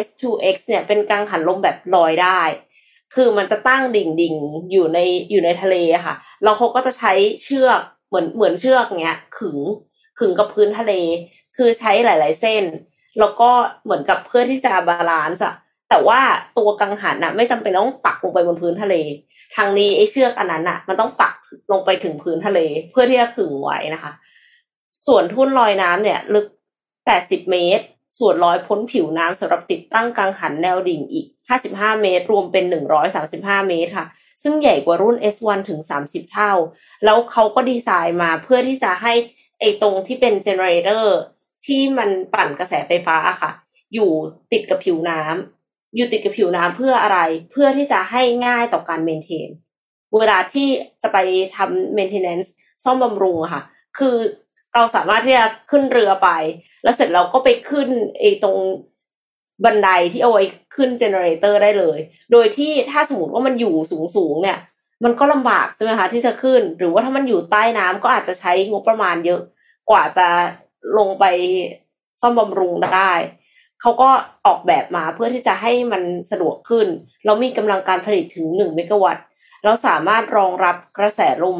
[0.06, 2.40] S2X เนี่ยเป็นกังหันลมแบบลอยได้
[3.14, 4.34] คือมันจะตั้งดิ่งดิ่ง
[4.72, 4.98] อยู่ใน
[5.30, 7.12] อยู่ในทะเลค่ะ แล้วเขาก็จะใช้
[7.44, 9.58] เชือกเหมือนเหมือนเชือกเงี้ยขึง
[10.18, 10.92] ขึงกับพื้นทะเล
[11.56, 12.64] คือใช้หลาย ๆ เส้น
[13.20, 13.50] แล้วก็
[13.84, 15.54] เหมือนกับเพื่อที่จะ balance อะ
[15.90, 16.20] แต่ว่า
[16.58, 18.94] ตัวกังหันน่ะไม่จำเป็นต้องปักลงไปบนพื้นทะเล
[19.56, 21.34] ทางนี้ไอ้เชือกอันนั้นน่ะมันต้องปัก
[21.72, 22.60] ลงไปถึงพื้นทะเล
[22.90, 24.12] เพื่อที่จะขึงไว้นะคะ
[25.06, 26.46] ส่วนทุ่นลอยน้ำเนี่ย ลึก
[26.96, 27.84] 80เมตร
[28.18, 31.26] ส่วนลอยพ้นผิวน้ำสำหรับติดตั้งกังหันแนวดิ่งอีก
[31.64, 32.64] 55 เมตร รวมเป็น
[33.16, 34.06] 135 เมตรค่ะ
[34.42, 36.52] ซึ่งใหญ่กว่ารุ่น S1 ถึง 30 เท่า
[37.04, 39.12] แล้วเขาก็ดีไซน์มาเพื่อที่จะให้
[39.60, 41.16] ไอ้ตรงที่เป็นเจเนเรเตอร์
[41.66, 43.50] ที่มันปั่นกระแสไฟฟ้าค่ะ
[43.94, 44.10] อยู่
[44.52, 47.18] ติดกับผิวน้ำอยู่ติดกับผิวน้ำเพื่ออะไร
[47.50, 49.48] เพื่อที่จะให้ง่ายต่อการเมนเทน
[50.16, 50.68] เวลาที่
[51.02, 51.18] จะไป
[51.56, 52.48] ทำ maintenance
[52.84, 53.62] ซ่อมบำรุงค่ะ
[53.98, 54.16] คือ
[54.74, 56.28] เราสามารถที่จะขึ้นเรือไป
[56.82, 58.58] แล้วเสร็จเราก็ไปขึ้นไอ้ตรง
[59.64, 60.44] บันไดที่เอาไว้
[60.76, 61.98] ขึ้นเจเนเรเตอร์ได้เลย
[62.32, 64.58] โดยที่ถ้าสมมติว่ามันอยู่สูงสูงๆเนี่ย
[65.04, 69.40] มันก็ลำบากใช่ไหมคะที่จะขึ้น หรือว่าถ้ามันอยู่ใต้น้ำก็อาจจะใช้งบประมาณเยอะ
[69.90, 70.28] กว่าจะ
[70.98, 71.24] ลงไป
[72.20, 73.12] ซ่อมบำรุงได้
[73.80, 74.10] เขาก็
[74.46, 76.86] ออกแบบมาเพื่อที่จะให้มันสะดวกขึ้น
[77.24, 79.24] แล้วมีกำลังการผลิตถึงหนึ่งเมกะวัตต์
[79.64, 81.58] แล้วสามารถรองรับกระแสลม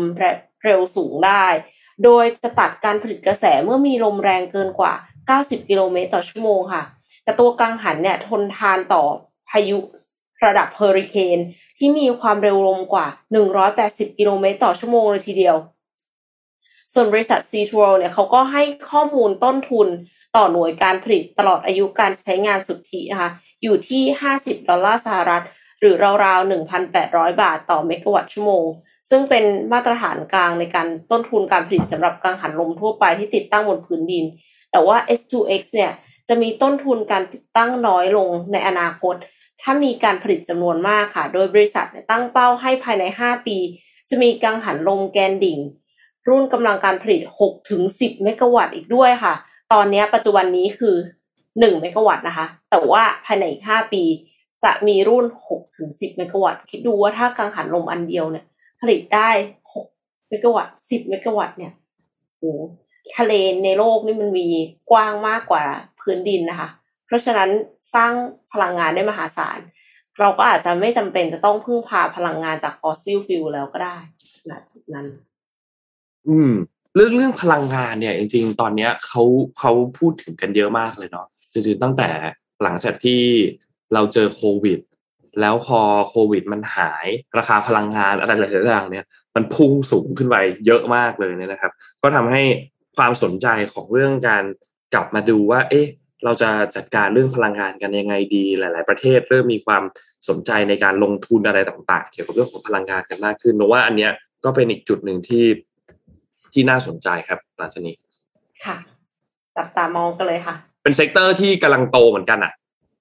[0.65, 1.45] เร็วสูงได้
[2.05, 4.93] โดยจะตัดการผลิตกระแสเมื่อมีลมแรงเกินกว่า
[5.31, 6.83] 90 กิโลเมตรต่อชั่วโมงค่ะ
[7.25, 9.03] แต่ตัวกังหันเนี่ยทนทานต่อ
[9.51, 9.79] พายุ
[10.45, 11.39] ระดับเฮอริเคน
[11.79, 13.07] ที่มีความเร็วลมกว่า
[13.63, 15.57] 180 กิโลเมตรต่อชั่วโมงเลยทีเดียว
[16.93, 19.89] ส่วนบริษัท c t r o เนี่ยเขาก็ให้ข้อมูลต้นทุน
[20.37, 23.31] ต่อหน่วยการผลิตตลอดอายุการใช้งานสุทธินะคะ
[23.63, 24.03] อยู่ที่
[24.37, 25.45] 50 ดอลลาร์สหรัฐ
[25.81, 26.51] หรือราวๆ
[26.91, 28.65] 1,800 บาทต่อเมกะวัตต์ชั่วโมง
[29.11, 34.25] ซึ่งเป็นมาตรฐานกลางในการต้นทุนการผลิตสำหรับกังหันลมทั่วไปที่ติดตั้งบนพื้นดิน
[34.73, 35.93] แต่ว่า S2X เนี่ย
[36.29, 39.15] จะมีต้นทุนการติดตั้งน้อยลงในอนาคต
[39.63, 43.57] ถ้ามีการผลิตจำนวนมากค่ะ โดยบริษัทตั้งเป้าให้ภายใน 5 ปี
[44.11, 45.59] จะมีกังหันลมแกนดิ่ง
[46.29, 49.35] รุ่นกำลังการผลิต6ถึง10 เมกะวัตต์อีกด้วยค่ะ
[49.73, 50.95] ตอนนี้ปัจจุบันนี้คือ
[51.41, 54.03] 1 เมกะวัตต์นะคะ แต่ว่าภายในอีก 5 ปี
[54.65, 58.45] จะมีรุ่น6ถึง10 เมกะวัตต์ คิดดูว่าถ้ากังหันลมอันเดียวเนี่ย
[58.81, 59.31] ผลิตได้
[59.83, 61.73] 6 เมกะวัตต์ 10 เมกะวัตต์เนี่ย
[62.39, 62.53] โอ้
[63.17, 63.33] ทะเล
[63.65, 64.49] ในโลกนี่มันมี
[64.91, 65.65] กว้างมากกว่า
[66.01, 66.69] พื้นดินนะคะ
[67.07, 67.51] เพราะฉะนั้น
[67.95, 68.13] สร้าง
[68.53, 69.59] พลังงานได้มหาศาล
[70.19, 73.97] เราก็อาจจะไม่จำเป็นจะต้องพึ่งพาพลังงานจาก fossil fuel แล้วก็ได้
[74.51, 75.07] ณจุดนั้น
[76.29, 76.53] อืม
[76.95, 79.23] เรื่องเรื่องพลังงานเนี่ย จริง ๆ ตอนเนี้ยเขา
[79.59, 82.09] เขาพูดถึงกันเยอะมากเลยเนาะจริงๆตั้งแต่
[82.63, 83.23] หลังจากที่
[83.95, 84.79] เราเจอโควิด
[85.41, 87.07] แล้วพอโควิดมันหาย
[87.39, 91.73] ราคาพลังงานอะไรหลายๆอย่างเนี่ย มันพุ่งสูงขึ้นไปเยอะมากเลยเนี่ยนะครับ
[92.03, 92.43] ก็ทำให้
[92.97, 94.45] ความสนใจของเรื่องการ
[94.95, 95.87] กลับมาดูว่า เอ๊ะ
[96.25, 99.83] เราจะจัดการเรื่องพลังงานกันยังไงดี หลาย ๆ ประเทศเริ่มมีความ
[100.29, 104.13] สนใจในการลงทุนอะไรต่าง ๆ เกี่ยวกับเรื่องของพลังงานกันมากขึ้นเพราะว่าอันเนี้ย
[104.45, 105.45] ก็เป็นอีกจุดหนึ่งที่
[106.53, 107.95] ที่น่าสนใจครับหลังจากนี้
[108.65, 108.77] ค่ะ
[109.57, 112.53] จับตามองกันเลยค่ะ เป็น sector ที่กำลังโตเหมือนกันอะ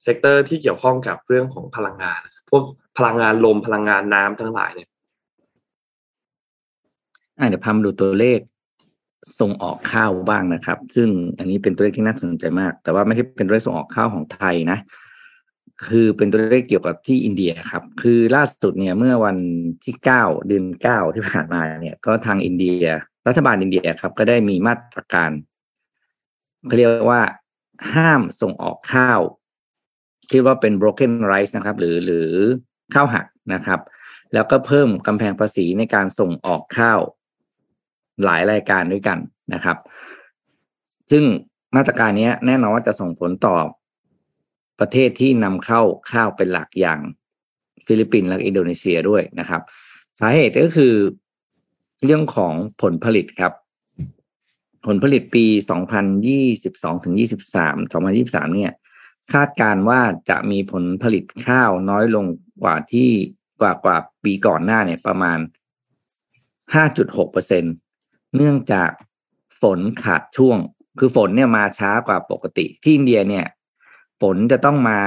[0.03, 2.63] sector ที่เกี่ยวข้องกับเรื่องของพลังงาน พวก
[2.97, 4.89] พลังงานลมพลังงานน้ำทั้งหลายเนี่ย
[7.39, 8.39] อะเดี๋ยวพามาดูตัวเลข
[9.39, 14.79] ส่งออกข้าวบ้างนะครับ ซึ่งอันนี้เป็นตัวเลขที่น่าสนใจมาก แต่ว่าไม่ใช่เป็นตัวเลขส่งออกข้าวของไทยนะ
[15.87, 19.37] คือเป็นตัวเลขเกี่ยวกับที่อินเดียครับ คือล่าสุดเนี่ยเมื่อวัน
[19.83, 22.83] ที่เก้าเดือนเก้าที่ผ่านมาเนี่ย ก็ทางอินเดีย
[23.27, 25.31] รัฐบาลอินเดียครับ ก็ได้มีมาตรการ
[26.67, 27.21] เขาเรียกว่า
[27.93, 29.19] ห้ามส่งออกข้าว
[30.29, 32.29] ที่ว่าเป็น broken rice นะครับ หรือหรือ
[32.93, 33.79] ข้าวหักนะครับ
[34.33, 36.99] แล้วก็เพิ่มกำแพงภาษีในการส่งออกข้าว
[38.23, 39.17] หลายรายการด้วยกัน
[39.53, 39.77] นะครับ
[41.11, 41.23] ซึ่ง
[41.75, 43.55] มาตรการนี้แน่นอนว่าจะส่งผลต่อ
[44.79, 46.99] ประเทศที่นำเข้าข้าวเป็นหลักอย่าง
[47.87, 49.61] ฟิลิปปินส์และอินโดนีเซียด้วยนะครับ
[50.19, 50.93] สาเหตุก็คือ
[52.05, 53.53] เรื่องของผลผลิตครับ
[54.87, 55.45] ผลผลิตปี
[56.45, 58.73] 2022ถึง23 2023 เนี่ย
[59.33, 62.25] คาดการว่าจะมีผลผลิตข้าวน้อยลง
[62.63, 63.09] กว่าที่
[63.61, 65.39] กว่ากว่าปีก่อนหน้าเนี่ยประมาณ
[66.35, 67.63] 5.6เปอร์เซ็น
[68.35, 68.91] เนื่องจาก
[69.61, 70.57] ฝนขาดช่วง
[70.99, 73.45] คือฝนเนี่ยมาช้ากว่าปกติ ที่อินเดียเนี่ย
[74.21, 74.99] ฝนจะต้องมา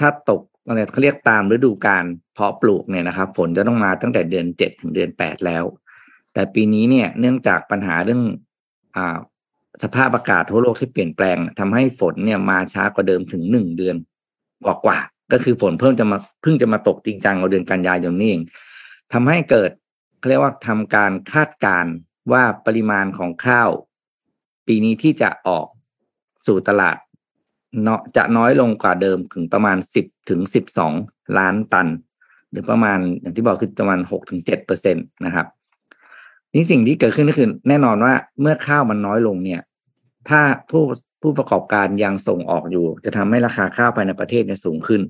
[0.00, 5.64] ถ้าตกอะไรเขาเรียกตามฤดูกาลเพาะปลูกเนี่ยนะครับ ฝนจะต้องมาตั้งแต่เดือนเจ็ดถึงเดือนแปดแล้ว
[6.32, 8.22] แต่ปีนี้เนี่ยเนื่องจากปัญหาเรื่อง
[8.96, 9.18] อ่า
[9.82, 13.96] สภาพอากาศทั่วโลกที่เปลี่ยนแปลงทำให้ฝนเนี่ยมาช้ากว่าเดิมถึงหนึ่งเดือน
[14.64, 18.42] กว่าๆก็คือฝนเพิ่มจะมาเพิ่งจะมาตกจริงจังเอาเดือนกันยายนนี้เอง
[19.12, 19.70] ทำให้เกิด
[20.28, 21.92] เรียกว่าทำการคาดการณ์
[22.32, 23.70] ว่าปริมาณของข้าว
[24.66, 25.66] ปีนี้ที่จะออก
[26.46, 26.96] สู่ตลาด
[27.84, 30.92] เนาะจะน้อยลงกว่าเดิมถึงประมาณสิบถึงสิบสอง
[31.38, 31.88] ล้านตัน
[32.50, 35.46] หรือประมาณอย่างที่บอกคือประมาณหกถึงเจ็ดเปอร์เซ็นตนะครับ
[36.54, 39.60] นี่สิ่งที่เกิดขึ้นก็คือ แน่นอนว่าเมื่อข้าวมันน้อยลงเนี่ย
[40.28, 40.82] ถ้าผู้
[41.22, 45.02] ผู้ประกอบการยังส่งออกอยู่ จะทำให้ราคาข้าวภายในประเทศเนี่ยสูงขึ้น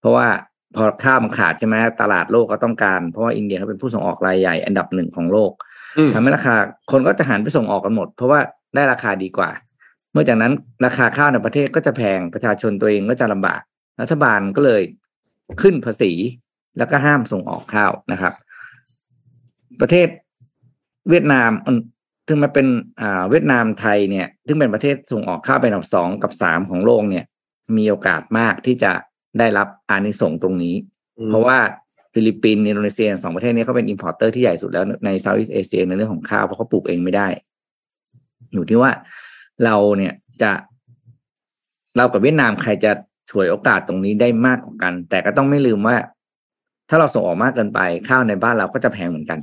[0.00, 0.28] เพราะว่า
[0.76, 5.52] พอข้าวมันขาดใช่ไหมตลาดโลกก็ต้องการ เพราะว่าอินเดียเขาเป็นผู้ส่งออกรายใหญ่อันดับหนึ่งของโลก
[5.98, 6.56] อืมทำให้ราคา
[6.90, 8.40] คนก็จะหันไปส่งออกกันหมด เพราะว่า
[8.74, 9.50] ได้ราคาดีกว่า
[10.12, 10.52] เมื่อจากนั้น
[10.86, 13.60] ราคาข้าวในประเทศก็จะแพงประชาชนตัวเองก็จะลำบาก
[14.00, 14.82] รัฐบาลก็เลย
[15.62, 16.12] ขึ้นภาษี
[16.78, 18.34] แล้วก็ห้ามส่งออกข้าวนะครับ
[19.80, 20.08] ประเทศ
[21.08, 21.76] เวียดนามมัน
[22.26, 22.66] ถึงมาเป็น
[23.00, 27.24] อ่าเวียดนามไทยเนี่ย ซึ่งเป็นประเทศส่งออกข้าวเป็นอันดับสองกับสามของโลกเนี่ย
[27.76, 28.92] มีโอกาสมากที่จะ
[29.38, 30.74] ได้รับอานิสงส์ตรงนี้
[31.28, 31.58] เพราะว่า
[32.12, 37.28] ฟิลิปปินส์อินโดนีเซียสองประเทศนี้เขาเป็นอิ p พอร์เตอร์ที่ใหญ่สุดแล้วใน Southeast Asia ในเรื่องของข้าวเพราะเขาปลูกเองไม่ได้
[38.52, 38.90] อยู่ที่ว่า
[39.64, 40.12] เราเนี่ย
[40.42, 40.52] จะ
[41.96, 42.92] เรากับเวียดนามใครจะ
[43.30, 45.96] ฉวยโอกาสตรงนี้ได้มากกว่ากัน แต่ก็ต้องไม่ลืมว่า
[46.88, 49.38] ถ้าเราส่งออกมากเกินไปข้าวในบ้านเราก็จะแพงเหมือนกัน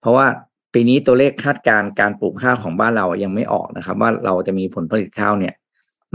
[0.00, 0.26] เพราะว่า
[0.74, 5.54] ปีนี้ตัวเลขคาดการณ์การปลูกข้าวของบ้านเรายังไม่ออกนะครับ ว่าเราจะมีผลผลิตข้าวเนี่ย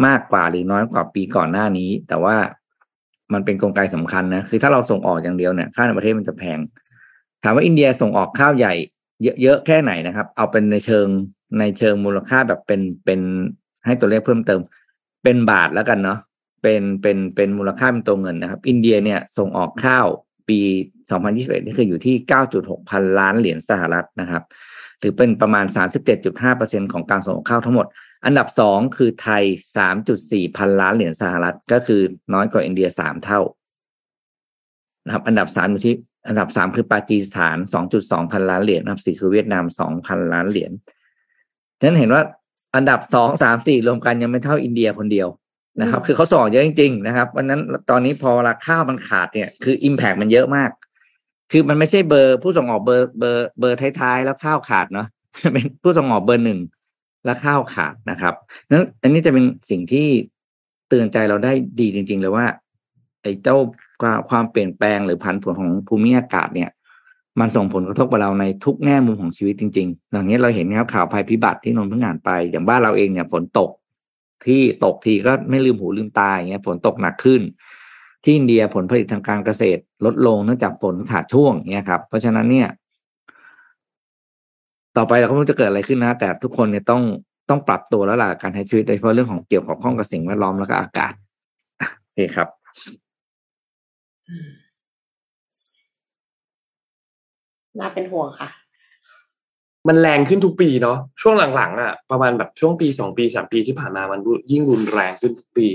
[0.06, 2.36] มากกว่าหรือน้อยกว่าปีก่อนหน้านี้ แต่ว่า
[3.34, 6.60] มันเป็นกลไกสำคัญนะคือถ้าเราส่งออกอย่างเดียวเนี่ยข้าในประเทศมันจะแพง
[7.44, 8.74] ถามว่าอินเดียส่งออกข้าวใหญ่
[9.42, 11.08] เยอะๆแค่ไหนนะครับ เอาเป็นในเชิง
[11.60, 13.20] ในเชิงมูลค่าแบบเป็นเป็น
[13.86, 14.60] ให้ตัวเลขเพิ่มเติม
[15.24, 16.20] เป็นบาทแล้วกันเนาะ
[16.62, 20.08] เป็นเป็นเป็นมูลค่าเป็นตัวเงินนะครับ อินเดียเนี่ยส่งออกข้าว
[20.50, 20.60] ปี
[21.10, 22.16] 2021 นี่คืออยู่ที่
[22.54, 24.44] 9.6 พันล้านเหรียญสหรัฐนะครับ
[25.00, 25.66] หรือเป็นประมาณ
[26.30, 27.88] 37.5%ของการส่งออกข้าวทั้งหมด
[28.26, 29.44] อันดับสองคือไทย
[30.00, 32.02] 3.4 พันล้านเหรียญสหรัฐ ก็คือ
[32.34, 33.42] น้อยกว่าอินเดียสามเท่า
[35.06, 35.96] นะครับ อันดับสามอยู่ที่
[36.28, 37.58] อันดับสามคือปากีสถาน
[37.94, 39.64] 2.2 พันล้านเหรียญนะครับสี่คือเวียดนาม
[39.98, 40.72] 2,000 ล้านเหรียญ
[41.80, 42.24] ฉะนั้นเห็นว่า
[42.76, 45.28] อันดับสองสามสี่รวมกันยังไม่เท่าอินเดียคนเดียว
[45.82, 47.60] นะครับอืมคือเขาส่งออกเยอะจริง ๆ นะครับวันนั้น
[47.90, 50.72] ตอนนี้พอเวลาข้าวมันขาดเนี่ยคืออิมแพกมันเยอะมาก
[51.52, 55.08] คือมันไม่ใช่เบอร์ผู้ส่งออกเบอร์เบอร์เบอร์ท้ายๆ แล้วข้าวขาดเนาะ
[55.54, 56.60] เป็นผู้ส่งออกเบอร์หนึ่ง
[57.26, 58.34] แล้วข้าวขาดนะครับ
[58.72, 60.08] นั้นอันนี้จะเป็นสิ่งที่
[60.90, 62.46] เตือนใจเราได้ดีจริง ๆ เลยว่า
[63.22, 63.58] ไอ้เจ้า
[64.02, 66.70] ความความเปลี่ยนแปลงหรือผันผวนของภูมิอากาศเนี่ย
[67.40, 73.70] มันส่งผลกระทบกับเราในทุกแง่มุมของชีวิตจริงๆอย่างนี้เราเห็นนะครับข่าวภัยพิบัติที่นนท์เพิ่งอ่านไป อย่างบ้านเราเองเนี่ยฝนตก
[74.46, 77.42] ที่ตกทีก็ไม่ลืมหูลืมตาอย่างเงี้ยฝนตกหนักขึ้น
[78.24, 82.68] ที่อินเดียผลผลิตทางการเกษตรลดลงเนื่องจากฝนขาดช่วงเงี้ยครับ เพราะฉะนั้นเนี่ย
[84.98, 87.02] ต่อไปเราก็ไม่รู้จะเกิดอะไรขึ้นนะ แต่ทุกคนเนี่ยต้อง
[87.50, 91.14] ต้องปรับตัวแล้วล่ะการใช้ชีวิตโดยเฉพาะเรื่องของเกี่ยวกับข้องกับสิ่งแวดล้อมแล้วก็อากาศ
[91.82, 92.48] อะโอเคครับ
[97.80, 98.50] น่าเป็นห่วงค่ะ
[99.88, 104.20] มันแรงขึ้นทุกปีเนาะช่วงหลังๆอะประมาณแบบช่วงปีสองปีสามปีที่ผ่านมามัน
[104.52, 105.66] ยิ่งรุนแรงขึ้นทุกปี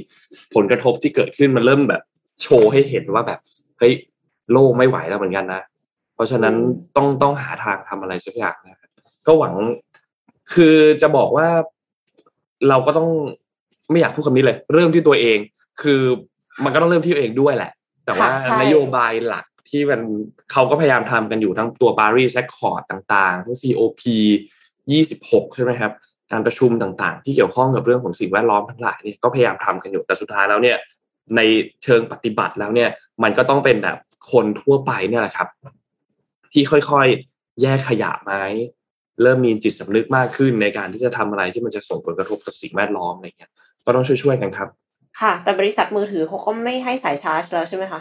[0.54, 2.02] ผลกระทบที่เกิดขึ้นมันเริ่มแบบ
[2.42, 3.40] โชว์ให้เห็นว่าแบบ
[3.78, 3.94] เฮ้ย
[4.52, 5.62] โลกไม่ไหวแล้วเหมือนกันนะ
[6.14, 6.58] เพราะฉะนั้นอื
[6.90, 8.90] มต้องต้องหาทางทำอะไรสักอย่างนะครับ
[9.26, 9.54] ก็หวัง
[10.54, 11.48] คือจะบอกว่า
[12.68, 13.08] เราก็ต้อง
[13.90, 15.38] ไม่อยากพูดคำนี้เลย เริ่มที่ตัวเอง
[15.82, 16.00] คือ
[16.64, 17.72] มันก็ต้องเริ่มที่ตัวเองด้วยแหละ
[18.04, 20.00] แต่ว่าค่ะใช่นโยบายหลัก ที่มัน
[20.52, 24.02] เขาก็พยายามทำกันอยู่ทั้งตัว Paris Accord ต่างๆ ทั้ง COP
[24.82, 25.92] 26 ใช่ไหมครับ
[26.30, 30.76] การประชุมต่างๆ ที่เกี่ยวข้องกับเรื่องของสิ่งแวดล้อมทั้งหลายเนี่ยก็พยายามทำกันอยู่แต่สุดท้ายแล้วเนี่ย
[31.36, 31.40] ใน
[31.84, 32.88] เชิงปฏิบัติแล้วเนี่ย
[33.22, 33.98] มันก็ต้องเป็นแบบ
[34.32, 35.48] คนทั่วไปเนี่ยแหละครับ
[36.52, 38.32] ที่ค่อยๆแยกขยะไหม
[39.22, 43.50] เริ่มมีจิตสำนึกมากขึ้นในการที่จะทำอะไรที่มันจะส่งผลกระทบต่อสิ่งแวดล้อมอะไรเงี้ย
[43.84, 44.68] ก็ต้องช่วยๆกันครับ
[45.20, 48.00] ค่ะ แต่บริษัทมือถือเขาก็ไม่ให้สายชาร์จแล้วใช่ไหมคะ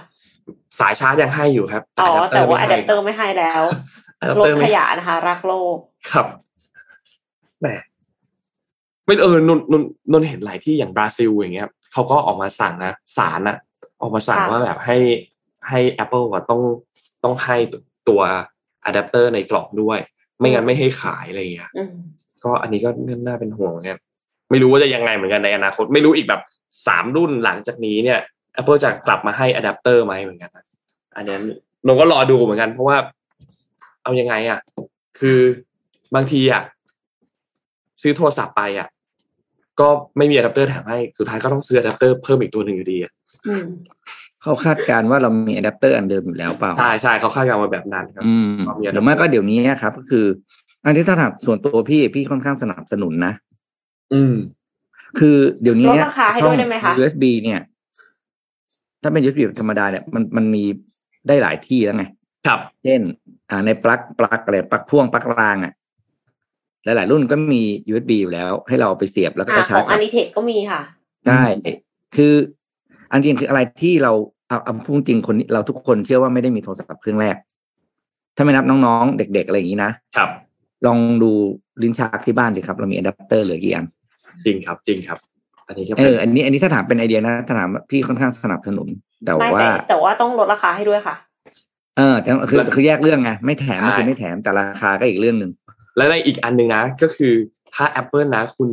[0.80, 3.62] สายชาร์จยังให้อยู่ครับอ๋อแต่ว่าอะแดปเตอร์ร์ไม่ให้แล้ว
[4.18, 5.78] ไม่ให้ลด adapter ขไม่ยะนะคะ รักโลก
[6.12, 6.28] ครับ
[7.60, 7.68] แหม
[9.06, 13.58] ไม่เออนนนนนนเห็นหลายที่อย่างบราซิลอย่างเงี้ยเขาก็ออกมาสั่งนะศาลนะ
[14.02, 14.98] ออกมาสั่งค่ะว่าแบบให้
[15.70, 16.62] ให้ Apple ว่าต้อง
[17.24, 17.58] ต้องให้
[18.10, 18.22] ตัว
[18.84, 20.00] อะแดปเตอร์ในกล่องด้วย
[20.38, 21.94] ไม่งั้นไม่ให้ขายอะไรอย่างเงี้ยอืม
[22.44, 22.90] ก็อันนี้ก็
[23.28, 24.00] น่าเป็นห่วงเหมือนกัน
[24.52, 26.42] ไม่รู้ว่าจะยังไงเหมือนกันในอนาคต ไม่รู้อีกแบบ
[26.88, 28.20] สามรุ่นหลังจากนี้เนี่ย
[28.60, 30.66] Apple จะกลับมาให้อะแดปเตอร์ไหมเหมือนกันนะ
[31.16, 31.38] อันนี้
[31.86, 32.98] นนก็รอดูเหมือนกัน เพราะว่า
[34.04, 34.60] เอายังไงอะ
[35.20, 35.40] คือ
[36.16, 36.62] บางทีอะ
[38.02, 38.88] ซื้อโทรศัพท์ไปอะ
[39.80, 39.88] ก็
[40.18, 43.12] ไม่มีอะแดปเตอร์แถมให้ สุดท้ายก็ต้องซื้ออะแดปเตอร์เพิ่มอีกตัวหนึ่งอยู่ดีอะ
[43.48, 43.66] อืม
[44.42, 50.26] เขาคาดการณ์ว่าเรามีอะแดปเตอร์อันเดิมอยู่แล้วเปล่าใช่ใช่เขาคาดการณ์มาแบบนั้นครับอืมเรามีหรือไม่ก็เดี๋ยวนี้ครับ ก็คือ
[50.86, 53.34] อันที่ถ้าถามส่วนตัวพี่พี่ค่อนข้างสนับสนุนนะ
[54.14, 54.34] อืม
[55.20, 57.60] คือเดี๋ยวนี้ลดราคาให้ด้วยได้ไหมคะช่อง USB เนี่ย
[59.02, 60.64] ถ้าเป็น USB แบบธรรมดาเนี่ยมันมันมี
[61.28, 62.06] ได้หลายที่แล้วไง
[62.48, 63.02] ครับ เช่น
[63.50, 65.74] อ่าในปลั๊กปลั๊กอะไรปลั๊กพ่วงปลั๊กรางอะ
[66.84, 67.62] หลายๆรุ่นก็มี
[67.92, 70.82] USB อยู่แล้ว ให้เราเอาไปเสียบแล้วก็อ่าไปขชาอร์งจอานิเทคก็มีค่ะ
[71.28, 71.44] ได้
[72.16, 72.34] คือ
[73.12, 74.14] อันจริงคืออะไรที่เรา
[74.50, 77.36] เอาเอาพูดจริงคนนี้เราทุกคนเชื่อว่าไม่ได้มีโทรศัพท์เครื่องแรก
[78.36, 80.30] ถ้าไม่นับน้องๆ เด็ก ๆ อะไรอย่างนี้นะครับ
[80.86, 81.32] ลองดู
[81.82, 83.86] ลิ้นชักที่บ้านสิครับ เรามีอะแดปเตอร์เหลือกี่อัน
[84.46, 85.18] จริงครับ จริงครับ
[85.72, 88.88] อันนี้ก็เอเป็นออันนี้อันนี้ถ้าถามเป็นไอเดียนะถ้าถามพี่ค่อนข้างสนับสนุน
[89.26, 91.16] แต่ไม่ว่าแต่แต่ว่าต้องลดราคาให้ด้วยค่ะ
[91.98, 95.52] เออแต่คือคือแยกเรื่องไงไม่แถมก็คือไม่แถมแต่ราคาก็อีกเรื่องหนึ่ง
[95.98, 97.34] และในอีกอันหนึ่งนะ ก็คือ
[97.76, 98.70] ถ้า Apple นะ คุณ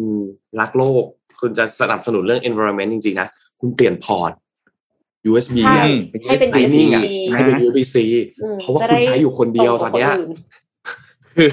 [0.60, 1.04] รักโลก
[1.40, 3.28] คุณจะสนับสนุนเรื่อง environment จริงๆนะ
[3.60, 4.32] คุณเปลี่ยน port
[5.30, 5.88] USB ใช่อะ
[6.28, 7.02] ให้เป็น USB USB อะ
[7.34, 7.96] ให้เป็น USB-C
[8.42, 11.48] อืมเพราะว่าจะคุณได้ใช้อยู่คนเดียวตอนเนี้ยรงกับคคือ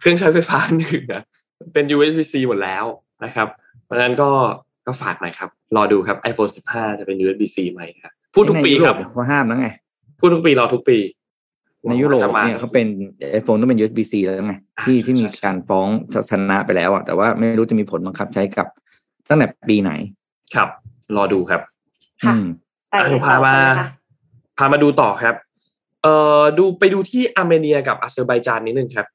[0.00, 1.22] เครื่องใช้ไฟฟ้าหนึ่งนะ
[1.74, 2.84] เป็น USB-C หมดแล้ว
[3.24, 3.48] นะครับ
[3.84, 4.30] เพราะฉะนั้นก็
[4.86, 9.68] ก็ฝากหน่อยครับ รอดูครับ iPhone 15 จะเป็น USB-C ไหมครับพูดทุกปีครับในยุโเขาห้ามแล้วไง
[10.20, 10.98] พูดทุกปีรอทุกปี
[11.88, 12.86] ในยุโรปจะมาเนี่ยเขาเป็น
[13.32, 15.88] ไอโฟนต้องเป็น USB-C แล้วไงที่ที่มีการฟ้อง
[16.30, 18.66] ชนะไปแล้วอะแต่ว่าไม่รู้จะมีผลบังคับใช้กับ
[19.28, 19.92] ตั้งแต่ปีไหน
[20.54, 20.68] ครับ
[21.16, 21.60] รอดูครับ
[22.24, 22.46] ค่ะอืม
[22.90, 23.88] ไปกันต่อพามาเลยค่ะ
[24.58, 25.34] พามาดูต่อครับ
[26.02, 29.06] เอ่อดูไปดูที่อาร์เมเนียกับอาเซอร์ไบจานนิดนึงครับ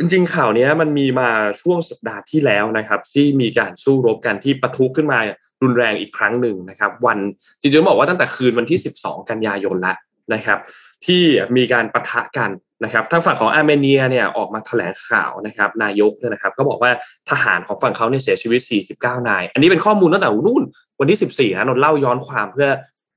[0.00, 5.18] จริงๆข่าวนี้มันมีมาช่วงสัปดาห์ที่แล้วนะครับ ที่มีการสู้รบกันที่ปะทุขึ้นมา
[5.62, 7.18] รุนแรงอีกครั้งหนึ่งนะครับ วัน
[7.60, 9.96] จริงๆบอกว่าตั้งแต่คืนวันที่ 12 กันยายนแล้ว
[10.34, 10.58] นะครับ
[11.06, 11.22] ที่
[11.56, 12.50] มีการปะทะกัน
[12.84, 16.90] นะครับทางฝั่งของอาร์เมเนียเนี่ยออกมาแถลงข่าวนะครับ นายกเนี่ยนะครับก็บอกว่า
[17.30, 18.60] ทหารของฝั่งเขาเนี่ยเสียชีวิต
[18.94, 20.62] 49 นาย อันนี้เป็นข้อมูลตั้งแต่นู่น
[21.00, 22.68] วันที่ 14นะนนเล่าย้อนความเพื่อ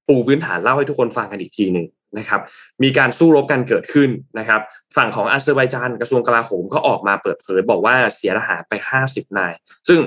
[0.08, 1.86] ปูพื้นฐานเล่าให้ทุกคนฟังกันอีกทีหนึ่ง
[2.20, 2.42] นะครับ
[2.84, 4.62] มีการสู้รบกันเกิดขึ้นนะครับ
[4.98, 8.74] ฝั่งของอาเซอร์ไบจานกระทรวงกลาโหมก็ออกมาเปิดเผยบอกว่าเสียทหารไป
[9.06, 9.54] 50 นาย
[9.88, 10.00] ซึ่ง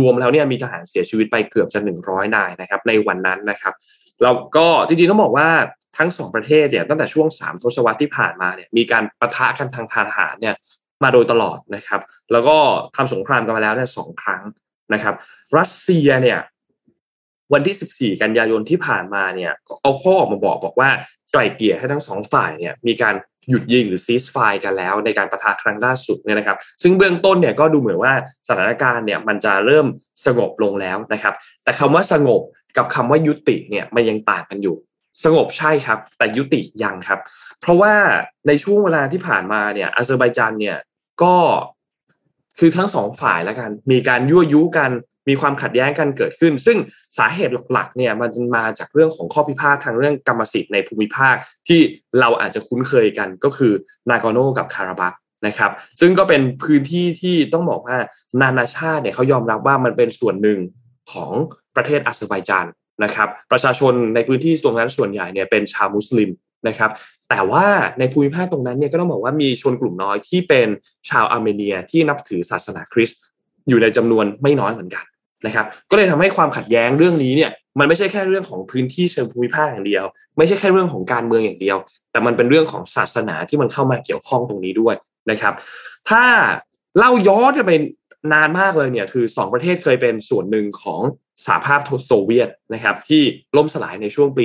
[0.00, 3.74] รวมๆแล้วเนี่ยมีทหารเสียชีวิตไปเกือบจะ 100 นายนะครับในวันนั้นนะครับ
[4.22, 5.48] แล้วก็จริงๆต้องบอกว่า
[5.98, 10.54] ทั้งสองประเทศเนี่ยตั้งแต่ช่วง 3 ทศวรรษที่ผ่านมาเนี่ยมีการประทะกันทางทหารเนี่ย
[11.02, 12.00] มาโดยตลอดนะครับ
[12.32, 12.56] แล้วก็
[12.96, 14.42] ทำสงครามกันมาแล้วเนี่ยสองครั้ง
[14.94, 15.14] นะครับ
[15.58, 16.40] รัสเซียเนี่ย
[17.52, 20.90] วันที่ 14 กันยายนที่ผ่านมาเนี่ยเอาข้อออกมาบอกบอกว่า
[21.32, 23.14] ไกล่เกลี่ยให้ทั้งสองฝ่ายเนี่ยมีการ
[23.48, 28.14] หยุดยิงหรือซีสไฟกันแล้วในการประทะครั้งล่าสุดเนี่ยนะครับ ซึ่งเบื้องต้นเนี่ยก็ดูเหมือนว่า
[28.48, 29.86] สถานการณ์เนี่ยมันจะเริ่ม
[30.26, 32.40] สงบลงแล้วนะครับ แต่คำว่าสงบ
[32.76, 34.76] กับคำว่ายุติเนี่ยมันยังต่างกันอยู่
[35.24, 37.20] สงบใช่ครับ แต่ยุติยังครับ
[37.60, 37.94] เพราะว่า
[38.46, 40.78] ในช่วงเวลาที่ผ่านมาเนี่ยอาเซอร์ไบจานเนี่ย
[41.22, 41.34] ก็
[42.58, 44.90] คือทั้งสองฝ่ายแล้วกัน มีการยั่วยุกัน
[45.28, 46.78] มีความขัดแย้งกันเกิดขึ้น ซึ่ง
[47.18, 51.34] สาเหตุหลักๆเนี่ยมันจะมาจากเรื่องของข้อพิพาททางเรื่องกรรมสิทธิ์ในภูมิภาค
[51.68, 51.80] ที่
[52.20, 53.72] เราอาจจะคุ้นเคยกันก็คือ
[54.10, 55.14] นากอโนกับคาราบัก
[55.46, 57.96] นะครับซึ่งก็เป็นพื้นที่ที่ต้องบอกว่า
[58.40, 60.58] นานาชาติเนี่ยเขายอมรับว่ามันเป็นส่วนหนึ่ง
[61.12, 61.30] ของ
[61.76, 62.66] ประเทศอาเซอร์ไบจาน
[63.04, 66.30] นะครับประชาชนในพื้นที่ตรงนั้นส่วนใหญ่เนี่ยเป็นชาวมุสลิม
[66.68, 66.90] นะครับ
[67.30, 67.66] แต่ว่า
[67.98, 70.68] ในภูมิภาคตรงนั้นเนี่ยก็ต้องบอกว่ามีชนกลุ่มน้อยที่เป็น
[71.10, 73.20] ชาวอาร์เมเนียที่นับถือศาสนาคริสต์
[73.68, 75.04] อยู่ในจำนวนไม่น้อยเหมือนกัน
[75.46, 80.04] นะครับ ก็เลยทำให้ความขัดแย้งเรื่องนี้เนี่ย มันไม่ใช่แค่เรื่องของพื้นที่เชิงภูมิภาคอย่างเดียว
[80.38, 81.76] ไม่ใช่แค่เรื่องของการเมืองอย่างเดียว
[82.12, 84.94] แต่มันเป็นเรื่องของศาสนาที่มันเข้ามาเกี่ยวข้องตรงนี้ด้วย
[85.30, 85.54] นะครับ
[86.10, 86.24] ถ้า
[86.98, 87.72] เล่าย้อนไป
[88.32, 91.00] นานมากเลยเนี่ยคือสองประเทศเคยเป็นส่วนหนึ่งของ
[91.46, 93.22] สหภาพโซเวียตนะครับที่
[93.56, 94.44] ล่มสลายในช่วงปี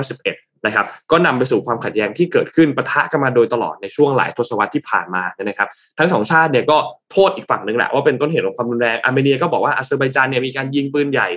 [0.00, 6.76] 1991 นะครับ ก็นำไปสู่ความขัดแย้งที่เกิดขึ้นปะทะกันมาโดยตลอดในช่วงหลายทศวรรษที่ผ่านมานะครับ ทั้งสองชาติเนี่ยก็
[7.12, 11.28] โทษอีกฝั่งหนึ่งแหละว่าเป็นต้นเหตุของความรุนแรงอาร์เมเนียก็บอกว่าอาเซอร์ไบจานเนี่ยมีการยิงปืนใหญ่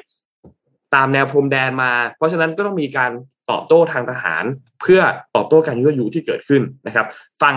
[0.95, 3.11] ตามแนวพรมแดนมา เพราะฉะนั้นก็ต้องมีการ
[3.51, 4.43] ตอบโต้ทางทหาร
[4.81, 5.01] เพื่อ
[5.35, 7.05] ตอบโต้การยั่วยุที่เกิดขึ้นนะครับ
[7.41, 7.55] ฝั่ง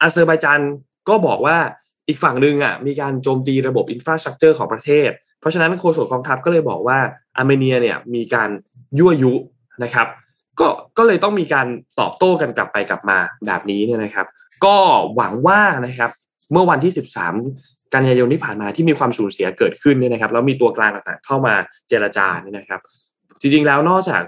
[0.00, 0.60] อาเซอร์ไบจาน
[1.08, 1.56] ก็บอกว่า
[2.08, 6.98] อีกฝั่งหนึ่งอะมีการโจมตีระบบ infrastructure ของประเทศ เพราะฉะนั้นโฆษกกองทัพก็เลยบอกว่า
[7.36, 8.50] อาร์เมเนียเนี่ยมีการ
[8.98, 9.32] ยั่วยุ
[9.84, 10.06] นะครับ
[10.60, 11.66] ก็ก็เลยต้องมีการ
[12.00, 14.26] ตอบโต้กันกลับไปกลับมาแบบนี้เนี่ยนะครับ
[14.64, 14.76] ก็
[15.16, 16.10] หวังว่านะครับ
[16.52, 16.92] เมื่อวันที่
[17.42, 21.54] 13 กันยายนที่ผ่านมาที่มีความสูญเสียเกิดขึ้นเนี่ยนะครับแล้วมีตัวกลางต่างๆเข้ามา
[21.88, 22.80] เจรจาเนี่ยนะครับ
[23.40, 24.22] จริงๆแล้วนอกจาก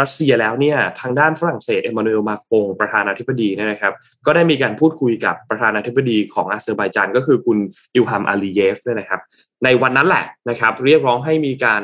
[0.00, 3.92] รัสเซียแล้วเนี่ยทางด้านฝรั่งเศสเอมานูเอลมาครงประธานาธิบดีเนี่ยนะครับ
[4.26, 7.58] ก็ได้มีการพูดคุยกับประธานาธิบดีของอาเซอร์ไบจานก็คือคุณ
[7.94, 9.20] อิลฮัมอาลีเยฟเนี่ยนะครับ
[9.64, 11.82] ในวันนั้นแหละนะครับ เรียกร้องให้มีการ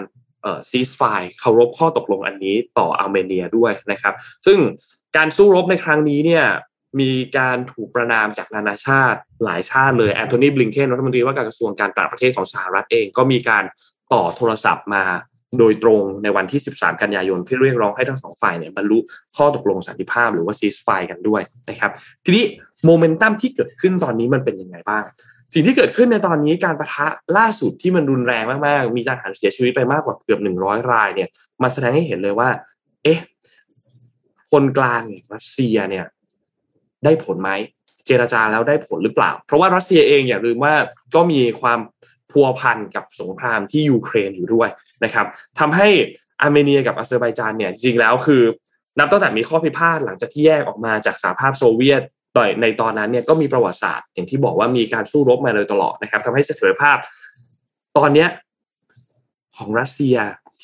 [0.70, 1.02] ceasefire
[1.40, 4.14] เคารพข้อตกลงอันนี้ต่ออาร์เมเนียด้วยนะครับ
[4.46, 4.58] ซึ่ง
[5.16, 6.44] การสู้รบในครั้งนี้เนี่ย
[7.00, 13.64] มีการถูกประณามจากนานาชาติหลายชาติเลยแอนโทนีบลิงเคนรัฐมนตรีว่าการกระทรวงการต่างประเทศของสหรัฐเอง ก็มีการ
[14.12, 15.04] ต่อโทรศัพท์มา
[15.58, 18.98] โดยตรงในวันที่ 13 กันยายนเพื่อเรียกร้องให้ทั้งสองฝ่ายเนี่ยบรรลุ
[19.36, 21.90] ข้อตกลงสันติภาพหรือว่าซีสไฟกันด้วยนะครับ
[22.24, 22.44] ทีนี้
[22.84, 25.04] โมเมนตัมที่เกิดขึ้นตอนนี้มันเป็นยังไงบ้าง
[25.54, 31.28] สิ่งที่เกิดขึ้นในตอนนี้การประทะล่าสุดที่มันรุนแรงมากๆ มีทหารเสียชีวิตไปมากกว่าเกือบ100รายเนี่ย
[31.62, 32.48] มาแสดงให้เห็นเลยว่า
[33.04, 33.20] เอ๊ะ
[34.50, 36.06] คนกลางเนี่ยรัสเซียเนี่ย
[37.04, 37.50] ได้ผลไหม
[38.06, 40.74] เจรจาแล้วได้ผลหรือเปล่า เพราะว่ารัสเซียเองอย่าลืมว่า
[41.14, 41.80] ก็มีความ
[42.30, 44.68] พัวพันกับสงครามที่ยูเครนอยู่ด้วย
[45.04, 45.26] นะครับ
[45.58, 45.88] ทำให้
[46.40, 48.42] อาร์เมเนียกับอาเซอร์ไบจานเนี่ยจริงแล้วคือ
[48.98, 52.02] นับตั้งแต่มีข้อพิพาทหลังจากที่แยกออกมาจากสหภาพโซเวียต
[52.36, 56.96] ต่อยในตอนนั้นเนี่ยก็มีประวัติศาสตร์อย่างที่บอกว่ามีการสู้รบมาโดยตลอดนะครับทำให้เสถียรภาพ
[57.98, 58.28] ตอนเนี้ย
[59.56, 60.16] ของรัสเซีย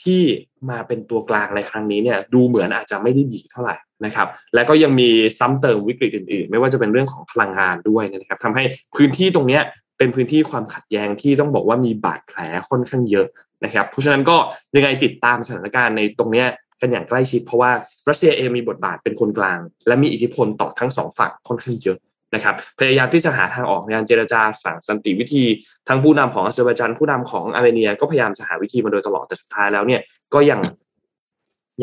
[0.03, 0.23] ที่
[0.71, 8.64] มาเป็นตัวกลางในครั้งนี้เนี่ย ดูเหมือนอาจจะไม่ได้ดีเท่าไหร่นะครับ และก็ยังมีซ้ำเติมวิกฤตอื่นๆ ไม่ว่าจะเป็นเรื่องของพลังงานด้วยนะครับทำให้
[8.97, 9.62] พื้นที่ตรงเนี้ย
[9.99, 12.39] เป็นพื้นที่ความขัดแย้งที่ต้องบอกว่ามีบาดแผล
[12.71, 13.27] ค่อนข้างเยอะ
[13.64, 14.37] นะครับ เพราะฉะนั้นก็
[14.77, 16.47] ยังไงติดตามสถานการณ์ในตรงเนี้ย
[16.81, 17.70] กันอย่างใกล้ชิด เพราะว่า
[18.09, 21.99] รัสเซียเองมีบทบาทเป็นคนกลาง และมีอิทธิพลต่อทั้งสองฝั่งค่อนข้างเยอะ
[22.35, 25.45] นะครับพยายามที่จะหาทางออกในการเจรจาอย่างสันติวิธี
[25.89, 30.01] ทั้งผู้นำของอาเซอร์ไบจานผู้นำของอาร์เมเนีย ก็พยายามจะหาวิธีมาโดยตลอดแต่สุดท้ายแล้วเนี่ย
[30.35, 30.61] ก็ยัง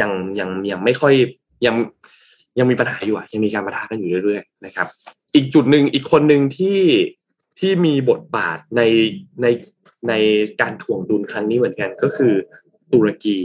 [0.02, 1.14] ยังยังยังไม่ค่อย
[1.66, 1.76] ยัง
[2.60, 4.88] ยังมีปัญหาอยู่อะยังมีการประทะกันอยู่เรื่อยๆนะครับ
[5.36, 6.82] อีกจุดหนึ่งอีกคนหนึ่งที่
[7.60, 8.82] ที่มีบทบาทใน
[9.42, 9.48] ใน
[10.10, 10.14] ใน
[10.62, 12.34] การถ่วงดุลครั้งนี้เหมือนกันก็คือ
[12.94, 13.38] ตุรกี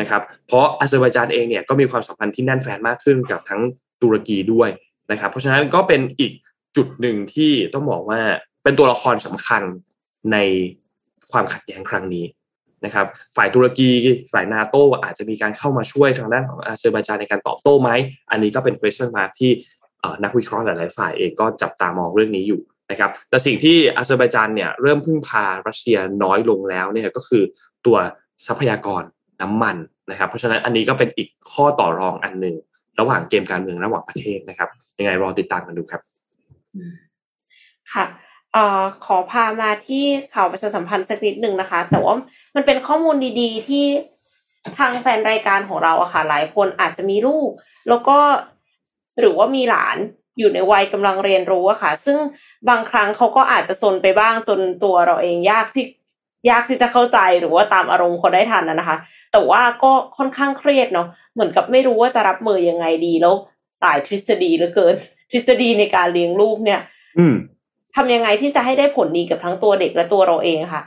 [0.00, 3.60] นะครับเพราะอาเซอร์ไบจานเองเนี่ยก็มีความสัมพันธ์ที่แน่นแฟนมากขึ้นกับทั้ง
[4.02, 4.68] ตุรกีด้วย
[5.10, 6.32] นะครับ เพราะฉะนั้นก็เป็นอีก
[6.76, 8.20] จุดหนึ่งที่ต้องบอกว่า
[8.62, 9.62] เป็นตัวละครสำคัญ
[10.32, 10.36] ใน
[11.32, 12.24] ความขัดแย้งครั้งนี้
[12.84, 13.90] นะครับฝ่ายตุรกี
[14.32, 17.90] ฝ่ายนาโตอาจจะมีการเข้ามาช่วยทางด้านของอาเซอร์ไบจานในการตอบโต้ไหม
[18.30, 19.50] อันนี้ก็เป็น question mark ที่
[20.24, 27.42] นักวิเคราะห์หลาย ๆ ฝ่ายเองก็จับตามองเรื่องนี้อยู่นะครับแต่สิ่งที่อาเซอร์ไบจานเนี่ยเริ่มพึ่งพารัสเซียน้อยลงแล้วเนี่ยก็คือ
[27.86, 27.96] ตัว
[28.46, 29.02] ทรัพยากร
[29.40, 29.76] น้ำมัน
[30.10, 32.54] นะครับ เพราะฉะนั้นอันนี้ก็เป็นอีกข้อต่อรองอันหนึ่ง
[33.00, 34.68] ระหว่างเกมการเมืองระหว่างประเทศนะครับ
[34.98, 36.00] ยังไงรอติดตามกันดูครับ
[37.92, 38.04] ค่ะ
[38.52, 40.04] เออขอพามาที่
[40.34, 42.14] ข่าวประชาสัมพันธ์สักนิดหนึ่งนะคะ แต่ว่า
[42.54, 43.84] มันเป็นข้อมูลดีๆ ที่
[44.78, 47.50] ทางแฟนรายการของเราอะค่ะ หลายคนอาจจะมีลูก
[47.88, 48.18] แล้วก็
[49.20, 49.96] หรือว่ามีหลาน
[50.38, 52.18] อยู่ในวัยกำลังเรียนรู้อะค่ะ ซึ่ง
[52.68, 55.84] บางครั้งเขาก็อาจจะซนไปบ้างจนตัวเราเองยากที่
[56.50, 58.96] ยากที่จะเข้าใจหรือว่าตามอารมณ์คนได้ทันนะคะ
[59.32, 63.34] แต่ว่าก็ค่อนข้างเครียดเนาะเหมือนกับไม่รู้ว่าจะรับมือยังไงดีแล้ว
[63.82, 64.94] สายทฤษฎีเหลือเกิน
[65.32, 66.80] ทฤษฎีในการเลี้ยงลูกเนี่ย
[67.18, 67.34] อืม
[67.94, 70.82] ทำยังไงที่จะให้ได้ผลดีกับทั้งตัวเด็กและตัวเราเองค่ะ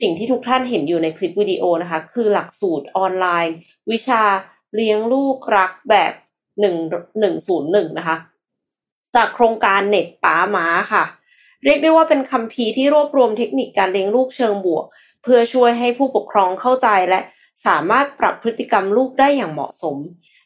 [0.00, 3.54] สิ่งที่ทุกท่านเห็นอยู่ในคลิปวิดีโอนะคะ คือหลักสูตรออนไลน์
[3.90, 4.22] วิชา
[4.74, 6.12] เลี้ยงลูกรักแบบ
[6.60, 6.76] หนึ่ง
[7.20, 8.16] หนึ่งศูนย์หนึ่งนะคะ
[9.14, 11.04] จากโครงการเน็ตป้าม้าค่ะ
[11.64, 14.84] เรียกได้ว่าเป็นคัมภีร์ที่รวบรวมเทคนิคการเลี้ยงลูกเชิงบวก
[15.22, 17.20] เพื่อช่วยให้ผู้ปกครองเข้าใจและ
[17.66, 19.96] สามารถปรับพฤติกรรมลูกได้อย่างเหมาะสม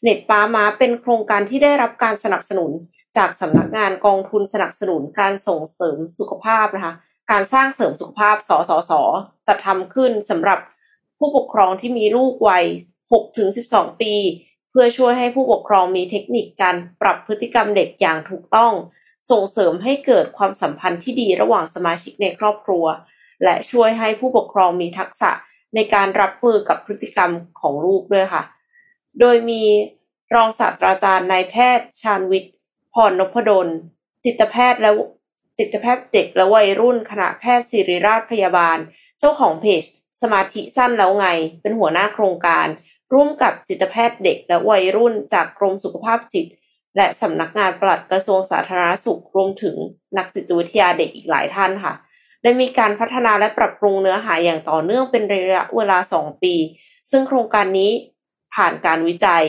[0.02, 2.70] เน็ตป้าม้าเป็นโครงการที่ได้รับการสนับสนุน
[3.16, 6.94] จากสำนักงานกองทุนสนับสนุนการส่งเสริมสุขภาพนะคะ
[7.30, 8.92] การสร้างเสริมสุขภาพ สสส
[9.46, 10.58] จะทำขึ้นสำหรับ
[11.18, 12.64] ผู้ปกครองที่มีลูกวัย
[13.32, 14.14] 6-12 ปี
[14.70, 18.72] เพื่อช่วยให้ผู้ปกครองมีเทคนิคการปรับพฤติกรรมเด็กอย่างถูกต้อง
[19.30, 22.84] ส่งเสริมให้เกิดความสัมพันธ์ที่ดีระหว่างสมาชิกในครอบครัว
[23.44, 25.30] และช่วยให้ผู้ปกครองมีทักษะ
[25.74, 28.42] ในการรับมือกับพฤติกรรมของลูกด้วยค่ะ
[29.20, 29.62] โดยมี
[30.34, 32.54] รองศาสตราจารย์นายแพทย์ ชาญวิทย์
[32.94, 33.68] พรนพดล
[34.24, 34.90] จิตแพทย์และ
[35.58, 38.78] จิตแพทย์เด็กและวัยรุ่นคณะแพทย์ศิริราชพยาบาล
[39.18, 39.82] เจ้าของเพจ
[40.22, 41.26] สมาธิสั้นแล้วไง
[41.62, 42.66] เป็นหัวหน้าโครงการ
[43.12, 46.46] ร่วมกับจิตแพทย์เด็กและวัยรุ่นจากกรมสุขภาพจิต
[46.96, 49.76] และสำนักงานปลัดกระทรวงสาธารณสุขรวมถึง
[50.18, 51.94] นักจิตวิทยาเด็กอีกหลายท่านค่ะ
[52.42, 56.54] ได้มีการพัฒนาและปรับปรุงเนื้อหาอย่างต่อเนื่องเป็นระยะเวลา 2 ปี
[57.10, 57.90] ซึ่งโครงการนี้
[58.54, 59.44] ผ่านการวิจัย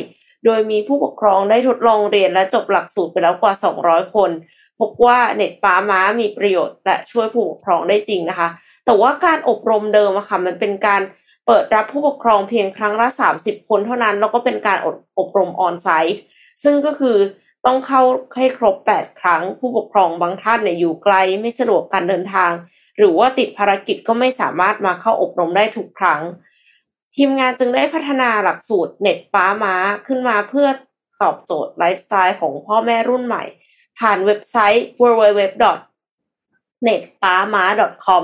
[0.46, 4.32] โดยมีผู้ปกครองได้ทดลองเรียนและจบหลักสูตรไปแล้วกว่า 200 คน
[4.80, 8.48] พบว่าเน็ตป้าม้ามีประโยชน์และช่วยผู้ปกครองได้จริงนะคะ
[8.86, 11.02] แต่ว่าการอบรมเดิมอะค่ะมันเป็นการ
[11.48, 16.22] เปิดรับผู้ปกครองเพียงครั้งละ 30 คนเท่านั้น แล้วก็เป็นการอบอบรมออนไซต์
[16.64, 17.18] ซึ่งก็คือ
[17.66, 18.02] ต้องเข้า
[18.38, 22.52] ให้ครบ 8 ครั้ง ผู้ปกครองบางท่านเนี่ยอยู่ไกลไม่สะดวกการเดินทาง
[22.98, 26.22] หรือว่าติดภารกิจก็ไม่สามารถมาเข้าอบรมได้ทุกครั้ง
[27.16, 29.76] ทีมงานจึงได้พัฒนาหลักสูตรเน็ตป๊าม้า
[30.08, 30.68] ขึ้นมาเพื่อ
[31.22, 33.44] ตอบโจทย์ไลฟ์สไตล์ของพ่อแม่รุ่นใหม่
[34.00, 35.66] ผ่านเว็บไซต์ www
[36.88, 38.24] netpama.com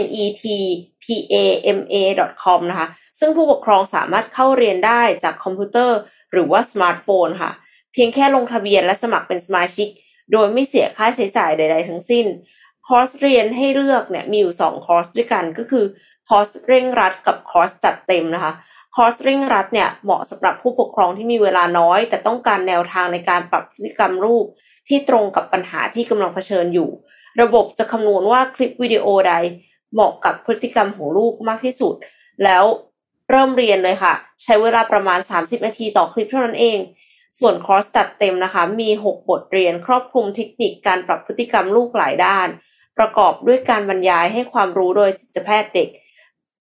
[0.00, 0.42] n e t
[1.02, 1.36] p a
[1.78, 1.94] m a
[2.44, 5.98] com นะคะ ซึ่งผู้ปกครองสามารถเข้าเรียนได้จากคอมพิวเตอร์
[6.32, 7.52] หรือว่าสมาร์ทโฟนค่ะ
[7.96, 9.88] เพียงแค่ลงทะเบียนและสมัครเป็นสมาชิก
[10.32, 12.26] โดยไม่เสียค่าใช้จ่ายใด ๆ ทั้งสิ้น
[12.88, 15.84] คอร์สเรียนให้เลือกเนี่ยมีอยู่ 2 คอร์สด้วยกันก็คือ
[16.28, 18.52] คอร์สเร่งรัดกับคอร์สจัดเต็มนะคะ
[18.96, 24.44] คอร์สเร่งรัดเนี่ยเหมาะสำหรับผู้ปกครองที่มีเวลาน้อย แต่ต้องการแนวทางในการปรับพฤติกรรมลูก
[24.88, 26.90] ที่ตรงกับปัญหาที่กำลังเผชิญอยู่
[27.40, 29.34] ระบบจะคำนวณว่าคลิปวิดีโอใด
[29.92, 31.94] เหมาะกับพฤติกรรมของลูกมากที่สุด
[32.44, 32.64] แล้ว
[33.30, 36.78] เริ่มเรียนเลยค่ะ ใช้เวลาประมาณ 30 นาทีต่อคลิปเท่านั้นเอง
[37.38, 42.48] ส่วนคอร์สจัดเต็มนะคะ มี 6 บทเรียนครอบคลุมเทคนิคการปรับพฤติกรรมลูกหลายด้าน
[42.98, 45.88] ประกอบด้วยการบรรยายให้ความรู้โดยจิตแพทย์เด็ก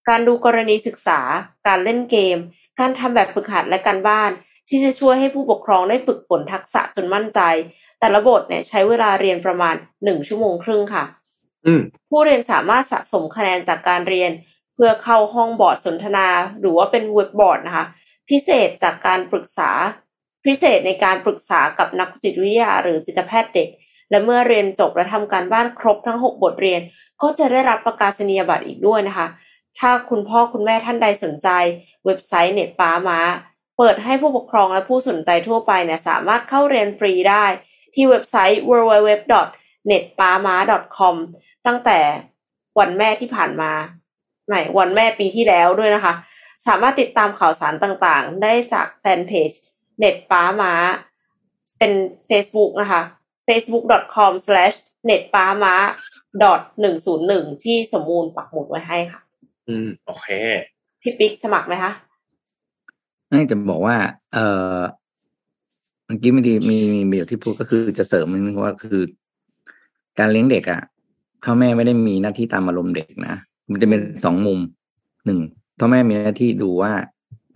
[0.09, 1.20] การดูกรณีศึกษา
[1.68, 2.38] การเล่นเกม
[2.80, 4.32] การทำแบบฝึกหัดและการบ้าน
[4.70, 7.39] ที่จะช่วยให้ผู้ปกครองได้ฝึกฝนทักษะจนมั่นใจ
[7.99, 11.03] แต่ละบทเนี่ยใช้เวลาเรียนประมาณหนึ่งชั่วโมงครึ่งค่ะ
[11.66, 14.32] อืมผู้เรียนสามารถสะสมคะแนนจากการเรียน
[14.74, 16.28] เพื่อเข้าห้องบอร์ดสนทนา
[16.59, 17.86] หรือว่าเป็นเว็บบอร์ดนะคะ
[18.30, 19.70] พิเศษจากการปรึกษา
[20.45, 23.69] พิเศษในการปรึกษากับนักจิตวิทยาหรือจิตแพทย์เด็ก
[24.09, 26.81] และเมื่อเรียนจบและทำการบ้านครบทั้ง 6 บทเรียน
[27.21, 29.27] ก็จะได้รับประกาศนียบัตรอีกด้วยนะคะ
[29.79, 31.49] ถ้าคุณพ่อคุณแม่ท่านใดสนใจ
[32.05, 33.19] เว็บไซต์เน็ตป้าม้า
[33.77, 37.45] เปิดให้ผู้ปกครองและผู้สนใจทั่วไปเนี่ยสามารถเข้าเรียนฟรีได้
[37.93, 41.15] ที่เว็บไซต์ www.netpama.com
[41.67, 41.99] ตั้งแต่
[42.79, 43.71] วันแม่ที่ผ่านมา
[44.47, 46.13] ไหนวันแม่ปีที่แล้วด้วยนะคะ
[46.67, 49.51] สามารถติดตามข่าวสารต่างๆ ได้จากแฟนเพจ
[49.99, 50.73] เน็ตป้าม้า
[51.77, 51.91] เป็น
[52.29, 53.01] Facebook นะคะ
[53.47, 55.75] facebook.com slash เน็ตป้าม้า
[56.81, 59.21] หนึ่งศูนย์หนึ่งที่สมมูลปักหมุดไว้ให้ค่ะ
[59.67, 60.27] อืม โอเค
[61.01, 61.91] พี่ปิ๊กสมัครไหมคะ
[63.31, 63.95] นี่จะบอกว่า
[64.33, 64.37] เอ
[64.75, 64.79] อ
[66.05, 69.01] เมื่อกี้ไม่ดีมีมีมีที่พูดก็คือจะเสริมนิดนึงว่าคือ
[70.19, 70.81] การเลี้ยงเด็กอะ
[71.43, 73.35] พ่อแม่ไม่ได้มีหน้าที่ตามอารมณ์เด็กนะ
[73.71, 74.59] มันจะเป็นสองมุม
[75.25, 75.39] หนึ่ง
[75.79, 76.91] พ่อแม่มีหน้าที่ดูว่า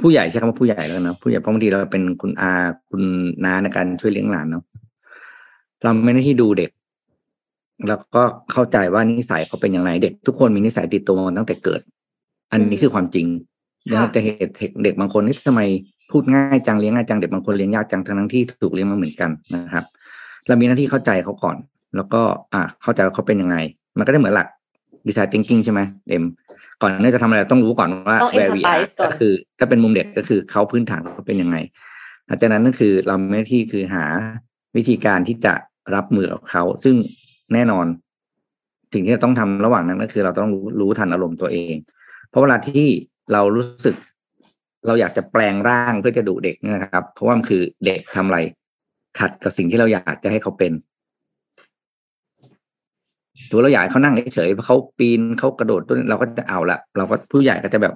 [0.02, 2.52] ผู้ใหญ่ใช้คำว่าผู้ใหญ่แล้วนะผู้ใหญ่เพราะบางทีเราเป็นคุณอา
[2.90, 3.04] คุณ
[3.46, 4.64] น้าในการช่วยเลี้ยงหลานเนาะ
[5.84, 6.70] เราไม่ได้ที่ดูเด็ก
[7.88, 11.82] แล้วก็เข้าใจว่านิสัยเขาเป็นอย่างไรเด็ก ทุกคนมีนิสัยติดตัวมาตั้งแต่เกิด
[12.52, 13.28] อันนี้คือความจริง
[13.90, 14.32] ค่ะเราจะเห็
[14.70, 15.62] นเด็กบางคนที่ทำไม
[16.12, 19.86] พูดง่ายจังเลี้ยงง่ายจังเด็กบางคนเลี้ยงยากจังทั้งที่ถูกเลี้ยงมาเหมือนกันนะครับ
[20.48, 21.58] เรามีหน้าที่เข้าใจเขาก่อน
[21.96, 22.22] แล้วก็
[22.54, 23.56] อ่าเข้าใจว่าเขาเป็นยังไง
[23.98, 24.48] มันก็จะเหมือนหลัก
[25.08, 26.26] ดีไซน์ thinking ใช่ไหมเอ็ม
[26.82, 31.58] ก่อนที่จะทำอะไรต้องรู้ก่อนว่าต้อง where we are empathize ก่อนก็คือ ถ้าเป็นมุมเด็กก็คือเขาพื้นฐานเขาเป็นยังไง
[32.26, 34.06] หลังจากนั้นก็คือเรามีหน้าที่คือหา
[34.76, 35.54] วิธีการที่จะ
[35.96, 36.96] รับมือกับเขา ซึ่ง
[37.54, 37.86] แน่นอน
[38.94, 41.76] สิ่งที่เราต้องทำระหว่างนั้นก็คือ เราต้องรู้รู้ทันอารมณ์ตัวเอง
[42.30, 42.86] เพราะเวลาที่
[43.34, 43.96] เรารู้สึก
[44.88, 48.40] เราอยากจะแปลงร่างเพื่อจะดุเด็กเนี่ยนะครับ เพราะว่ามันคือเด็กทำอะไร
[49.20, 50.72] ขัดกับสิ่งที่เราอยากจะให้เขาเป็น
[53.48, 57.94] ถือเราอยากให้เขานั่งเฉยๆเพราะเขาปีนเขากระโดดต้นเราก็จะเอาละเราก็ผู้ใหญ่ก็จะแบบ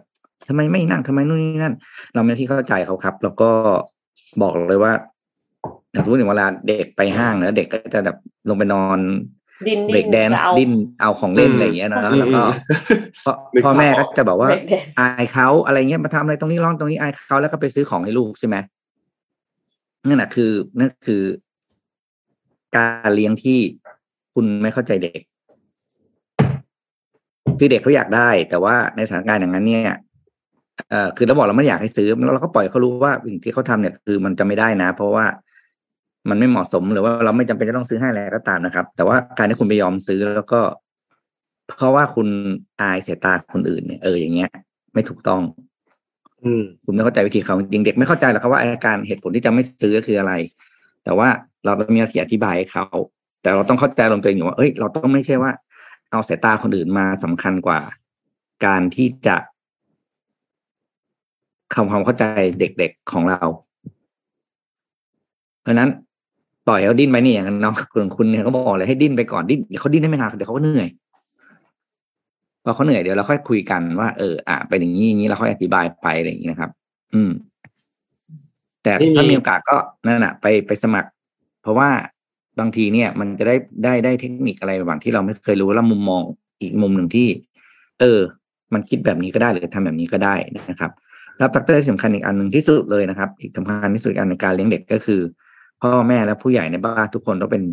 [0.47, 1.75] ทำไมไม่นั่งทำไมนู่นนี่นั่น
[2.13, 3.49] เราไม่ที่เข้าใจเขาครับ แล้วก็
[4.41, 4.93] บอกเลยว่า
[5.91, 8.17] อย่างสมมติอย่างเวลาเด็กไปห้างนะเด็กก็จะแบบ
[8.49, 8.99] ลงไปนอน
[9.67, 12.41] ดินเบรกแดนจะซ์เอาดิ้นเอาของเล่นอืมอะไรอย่างเงี้ยนะอืมแล้วก็
[13.25, 18.55] พ่อนึกพ่อแม่ภาพอก็อกจะบอกว่า break dance อายเขาอะไรเงี้ยมาทำอะไรตรงนี้ร้องตรงนี้อายเขาแล้วก็ไปซื้อของให้ลูกใช่ไหม
[20.07, 21.21] นั่นแหะคือนั่นคือ
[22.77, 23.59] การเลี้ยงที่
[24.33, 25.21] คุณไม่เข้าใจเด็ก
[27.63, 29.83] คือเด็กเขาอยากได้ แต่ว่าในสถานการณ์อย่างนั้นเนี่ย
[30.89, 35.25] เอ่อคือเราบอกเราไม่อยากให้ซื้อแล้วเราก็ปล่อยเขารู้ว่าสิ่งที่เขาทำเนี่ยคือมันจะไม่ได้นะ เพราะว่า
[36.29, 40.61] มันไม่เหมาะสมหรือว่าเราไม่จำเป็นจะต้องซื้อให้อะไรก็ตามนะครับ แต่ว่าการที่คุณไปยอมซื้อแล้วก็
[41.77, 42.27] เพราะว่าคุณ
[42.81, 44.49] อายเสียตาคนอื่นเนี่ยเอออย่างเงี้ย
[44.93, 45.41] ไม่ถูกต้อง
[46.43, 50.33] อืมคุณไม่เข้าใจวิธีเขาจริงๆเด็กไม่เข้าใจหรอกครับว่าอาการเหตุผลที่จะไม่ซื้อคืออะไร
[51.03, 51.27] แต่ว่า
[51.65, 52.85] เราต้องมีหน้าที่อธิบายให้เขา
[53.41, 55.51] แต่เราต้องเข้าใจลงตัวเองอยู่ว่าเอ้ยเราต้องไม่ใช่ว่า
[56.13, 57.79] เอาสายตาคนอื่นมาสำคัญกว่า
[58.65, 59.35] การที่จะ
[61.73, 62.23] ทำความเข้าใจ
[62.59, 63.41] เด็กๆของเรา
[65.61, 65.89] เพราะนั้น
[66.67, 70.87] ปล่อยเขาดิ้นไปนี่อย่างน้องคุณคุณเนี่ยเขาบอกเลยให้ดิ้นไปก่อนดิ้นเดี๋ยวเขาดิ้นได้ไม่นานเดี๋ยวเขาก็เหนื่อย
[72.63, 76.71] พอเขาเหนื่อยเดี๋ยวเราค่อยคุยกันว่าเอออะเป็นอย่างนี้อย่างนี้เราค่อยอธิบายไปอะไรอย่างนี้นะครับ
[77.13, 77.31] อืม
[78.83, 81.09] แต่ถ้ามีโอกาสก็นั่นน่ะไปไปสมัคร
[81.61, 81.89] เพราะว่า
[82.59, 86.21] บางทีเนี่ย มันจะได้ได้ได้เทคนิคอะไรบางที่เราไม่เคยรู้แล้วมุมมอง
[86.61, 87.27] อีกมุมหนึ่งที่
[87.99, 88.19] เออ
[88.73, 90.35] มันคิดแบบนี้ก็ได้หรือทำแบบนี้ก็ได้
[90.69, 90.91] นะครับ
[91.37, 95.21] แล้ว factor ที่สำคัญอีกอันหนึ่งที่สุดเลยนะครับ อีกสำคัญที่สุดอีกอันในการเลี้ยงเด็กก็คือ
[95.81, 97.63] พ่อแม่และผู้ใหญ่ในบ้านทุกคนต้องเป็น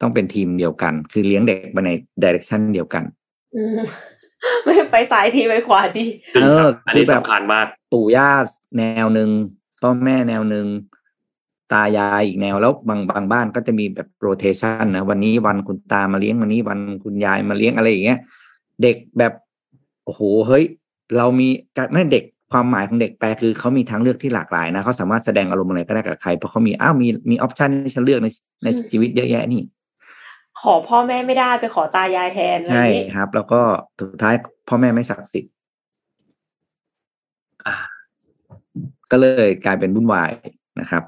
[0.00, 1.90] ต้องเป็นทีมเดียวกัน คือเลี้ยงเด็กไปใน
[2.22, 3.04] direction เดียวกัน
[3.56, 3.80] อืม
[4.64, 8.30] ไม่ไปซ้ายทีไปขวาทีจริงคเอรัอบอันนี้คือแบบสำคัญมากปู่ย่า
[8.78, 9.28] แนวหนึ่ง
[9.82, 10.66] พ่อแม่แนวหนึ่ง
[11.74, 18.18] ตายายอีกแนวแล้วบางบางบ้านก็จะมีแบบ rotation นะวันนี้วันคุณตามาเลี้ยงวันนี้วันคุณยายมาเลี้ยงอะไรอย่างเงี้ย
[18.82, 19.32] เด็กแบบ
[20.04, 20.64] โอ้โหเฮ้ย
[21.16, 28.28] เรามีการไม่เด็กความหมายของเด็กแปลคือเขามีทางเลือกที่หลากหลายนะเขาสามารถแสดงอารมณ์อะไรก็ได้กับใครเพราะเขามีอ้าวมีมี option ให้ฉันเลือกใน
[28.64, 29.62] ในชีวิตเยอะแยะนี่
[30.60, 33.60] ขอพ่อแม่ไม่ได้ไปขอตายายแทนอะไรอใช่ย่างนี้ครับ แล้วก็
[34.00, 34.34] สุดท้าย
[34.68, 35.52] พ่อแม่ไม่ศักดิ์สิทธิ์
[37.66, 37.74] อ่า
[39.10, 40.30] ก็เลยกลายเป็นวุ่นวาย
[40.80, 41.02] นะครับ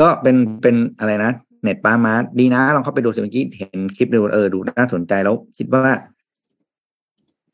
[0.00, 1.32] ก็เป็นเป็นอะไรนะ
[1.62, 5.92] เน็ตป้ามาดีนะลองเข้าไปดูสิเมื่อกี้เห็นคลิปดูเออดูน่าสนใจแล้ว คิดว่า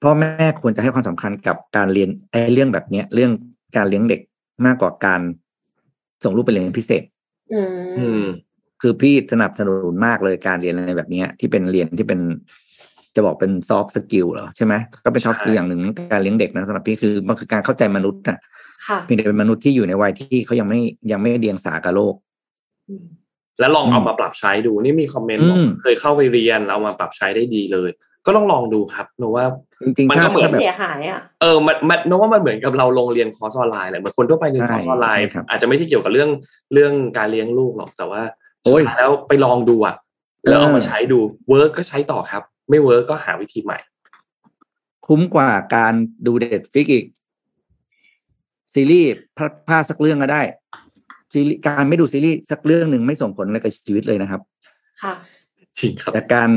[0.02, 3.30] พ่อแม่ควรจะให้ความสำคัญกับการเรียนไอ้เรื่องแบบเนี้ย เรื่อง
[3.76, 4.20] การเลี้ยงเด็ก
[4.66, 5.20] มากกว่าการ
[6.24, 7.02] ส่งลูกไปเรียนพิเศษ
[7.52, 7.60] อื
[7.98, 8.26] อืมม
[8.80, 12.20] คือพี่สนับสนุนมากเลยการเรียนอะไรแบบเนี้ยที่เป็นเรียนที่เป็น
[13.14, 14.74] จะบอกเป็น soft skill เหรอใช่ไหม
[15.04, 15.80] ก็เป็น soft skill ใช่อย่างหนึ่ง
[16.12, 18.38] การเลี้ยงเด็กนะสำหรับพี่คือมันคือการเข้าใจมนุษย์นะ
[18.86, 20.80] ค่ะเพียงแต่เป็นมนุษย์ที่อยู่ในวัยที่เขายังไม่
[21.10, 22.25] ยังไม่เดียงสากับโลกอืม
[23.60, 27.90] แล้วลองอืมเอามาปรับใช้ดูนี่มีคอมเมนต์บอกอืมเคยเข้าไปเรียนเอามาปรับใช้ได้ดีเลย
[28.26, 29.44] ก็ลองลองดูครับหนูว่า
[29.84, 36.30] จริงมันๆก็ถ้าเหมือนถ้าแบบเสียหายอะเออมันมันนึกว่ามันเหมือนกับเราลงเรียนคอร์สออนไลน์แหละเหมือนคนทั่วไปเรียนคอร์สออนไลน์ใช่ครับอาจจะไม่ใช่เกี่ยวกับเรื่อง
[36.72, 38.22] เรื่องการเลี้ยงลูกหรอกแต่ว่า
[38.62, 39.94] โอ้สุดท้ายแล้วไปลองดูอะ
[40.48, 41.18] แล้วเอาเออมาใช้ดู
[41.48, 43.78] work ก็ใช้ต่อครับ ไม่ work ก็หาวิธีใหม่
[45.06, 45.94] คุ้มกว่าการ
[46.26, 47.06] ดู Netflix อีก
[48.74, 50.42] ซีรีส์พลาดพลาดสักเรื่องก็ได้
[51.36, 54.40] ซีรีส์การไม่ดูซีรีส์สักเรื่องหนึ่งไม่ส่งผลอะไรกับชีวิตเลยนะครับ
[55.02, 55.14] ค่ะ
[55.78, 56.50] จริงครับแต่การ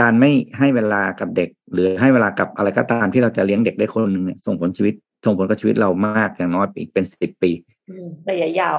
[0.00, 4.94] การไม่ให้เวลากับเด็ก หรือให้เวลากับอะไรก็ตามที่เราจะเลี้ยงเด็กได้คนหนึ่งเนี่ยส่งผลชีวิต
[5.24, 7.50] ส่งผลกับชีวิตเรามากอย่างน้อยอีกเป็นสิบปี
[7.90, 8.78] อืมระยะยาว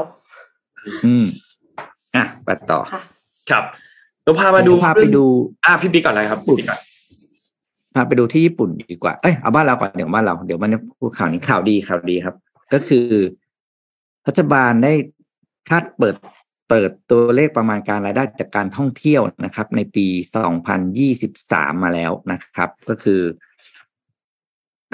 [1.05, 1.25] อืม
[2.15, 3.01] อะไปต่อค่ะ
[3.49, 3.63] ครับ
[4.23, 5.23] เราพามาดูพาไปดู
[5.65, 6.79] อะพี่ปีก่อนเลยครับพี่ปีก่อน
[7.95, 12.35] พาไปดูที่ญี่ปุ่นดีกว่า เอ้ยเอาบ้านเราก่อนเดี๋ยวบ้านเรา เดี๋ยวมันจะพูดข่าวนี้ข่าวดีข่าวดีครับ
[12.73, 13.07] ก็คือ
[14.27, 14.93] รัฐบาลได้
[15.69, 16.15] คาดเปิด
[16.69, 20.05] เปิดตัวเลขประมาณการรายได้จากการท่องเที่ยวนะครับ ในปี
[20.95, 23.21] 2023 มาแล้วนะครับ ก็คือ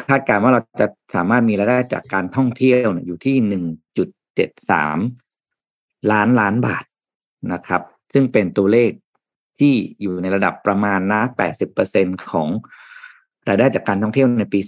[0.10, 3.36] คาดการณ์ว่าเราจะสามารถมีรายได้จากการท่องเที่ยวอยู่ที่
[4.96, 6.86] 1.73 ล้านล้านบาท
[7.54, 7.82] นะครับ
[8.14, 8.92] ซึ่งเป็นตัวเลข
[9.60, 11.22] ที่อยู่ในระดับประมาณนะ
[11.78, 12.48] 80%ของ
[13.48, 14.60] รายได้จากการท่องเที่ยวในปี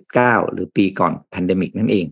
[0.00, 2.06] 2019 หรือปีก่อน pandemic นั่นเอง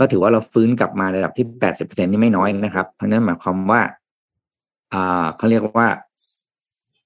[0.00, 1.46] ก็ถือว่าเราฟื้นกลับมาในระดับที่
[1.76, 3.82] 80%นี่ไม่น้อยนะครับ เพราะนั้นหมายความว่า
[4.92, 5.88] อ่าเขาเรียกว่า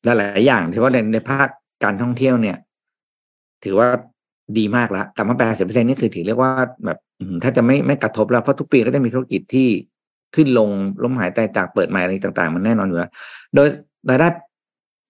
[0.07, 1.49] หลายๆอย่างที่ว่าในในภาค
[1.85, 2.57] การท่องเที่ยวเนี่ย
[3.65, 3.89] ถือว่า
[4.59, 6.53] ดีมากแล้วกลับมา80%นี่คือถือเรียกว่า
[6.85, 6.99] แบบ
[7.43, 9.69] ถ้าจะไม่ไม่กระทบแล้วเพราะทุกปีก็จะมีธุรกิจที่
[10.35, 10.71] ขึ้นลง
[11.03, 13.13] ล้มหายตายจากเปิดใหม่อะไรต่างๆ มันแน่นอนอยู่แล้ว
[13.55, 13.69] โดย
[14.11, 14.29] รายได้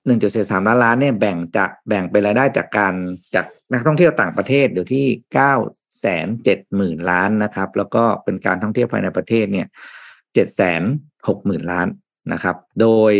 [0.06, 2.94] 1.43ล้านล้านเนี่ยแบ่งจากแบ่งเป็นรายได้จากการ
[3.34, 9.66] จากนักท่องเที่ยวต่างประเทศอยู่ที่9 แสน7หมื่นล้านนะครับ แล้วก็เป็นการท่องเที่ยวภายในประเทศเนี่ย
[10.12, 10.82] 7แสน
[11.14, 11.88] 6หมื่นล้าน
[12.32, 13.12] นะครับ โดย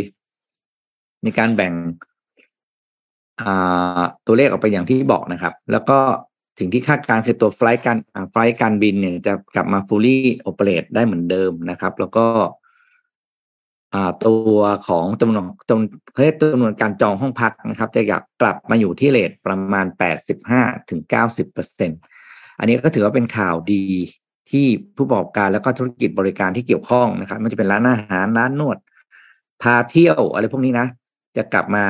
[1.25, 1.75] มีการแบ่ง
[4.27, 5.99] ตัวเลขออกไปอย่างที่บอกนะครับ แล้วก็
[6.59, 7.99] ถึงที่คาดการคือตัวไฟล์การ
[8.31, 10.17] ไฟล์การบินเนี่ยจะกลับมา fully
[10.49, 12.27] operate ได้เหมือนเดิมนะครับ แล้วก็
[14.27, 14.59] ตัว
[14.89, 18.03] ของจำนวนจำเขาเรียกจำนวนการจองห้องพักนะครับ จะ
[18.43, 19.87] กลับมาอยู่ที่เลทประมาณ
[20.39, 22.01] 85ถึง90เปอร์เซ็นต์
[22.59, 23.85] อันนี้ก็ถือว่าเป็นข่าวดี
[24.51, 28.79] ที่ผู้ประกอบการแล้วก็ธุรกิจบริการที่เกี่ยวข้องนะครับไมันจะเป็นร้านอาหารร้านนวด
[29.63, 30.87] พาเที่ยวอะไรพวกนี้นะ
[31.37, 31.85] จะกลับมา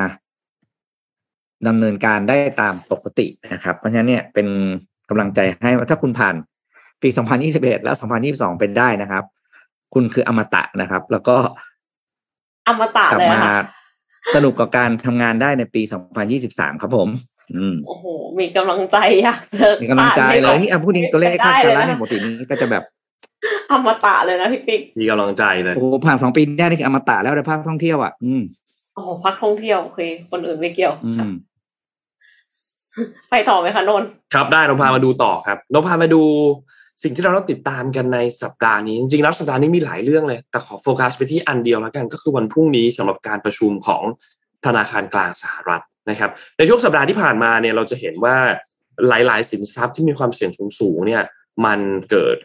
[1.69, 4.49] ดำเนินการได้ตามปกตินะครับ เพราะฉะนั้นเนี่ยเป็น
[5.09, 6.35] กำลังใจให้ว่าถ้าคุณผ่าน
[7.03, 7.09] ปี
[7.47, 7.97] 2021 แล้ว
[8.29, 9.25] 2022 เป็นได้นะครับ
[9.95, 11.37] คุณคืออมตะนะครับ แล้วก็
[12.69, 13.61] อมตะกลับเลยมาอะค่ะ
[14.35, 15.83] สนุกกับการทำงานได้ในปี
[16.31, 17.38] 2023 ครับผมอืม
[17.87, 18.05] โอ้โห
[18.39, 22.83] มีกำลังใจอยากเจอมีกำลังใจเลยนี่อะพูดจริงตัวเลขคาดการณ์ร้านในได้ปกตินี้ก็จะแบบ
[23.71, 28.43] อมตะเลยนะพี่ปิ๊กมีกำลังใจเลยโอ้โหผ่านสองปีได้นี่คืออมตะแล้วในภาคท่องเที่ยวอะอืม
[28.95, 31.33] โอ้โหพักท่องเที่ยวโอเคคนอื่นไม่เกี่ยวอืค่ะม
[33.31, 36.23] ไปต่อไหมคะนนท์ครับได้เราพามาดูต่อครับเราพามาดู
[37.03, 44.03] สิ่งที่เราต้องติดตามกันในสัปดาห์นี้ จริงๆแล้วสัปดาห์นี้มีหลายเรื่องเลย แต่ขอโฟกัสไปที่อันเดียวแล้วกัน ก็คือวันพรุ่งนี้สำหรับการประชุมของ
[44.67, 48.37] ธนาคารกลางสหรัฐนะครับในช่วงสัปดาห์ที่ผ่านมาเนี่ยเราจะเห็นว่า
[49.09, 50.51] หลาย ๆ สินทรัพย์ที่มีความเสี่ยง
[50.81, 51.23] สูงๆเนี่ย
[51.65, 51.81] มัน
[52.11, 52.37] เกิด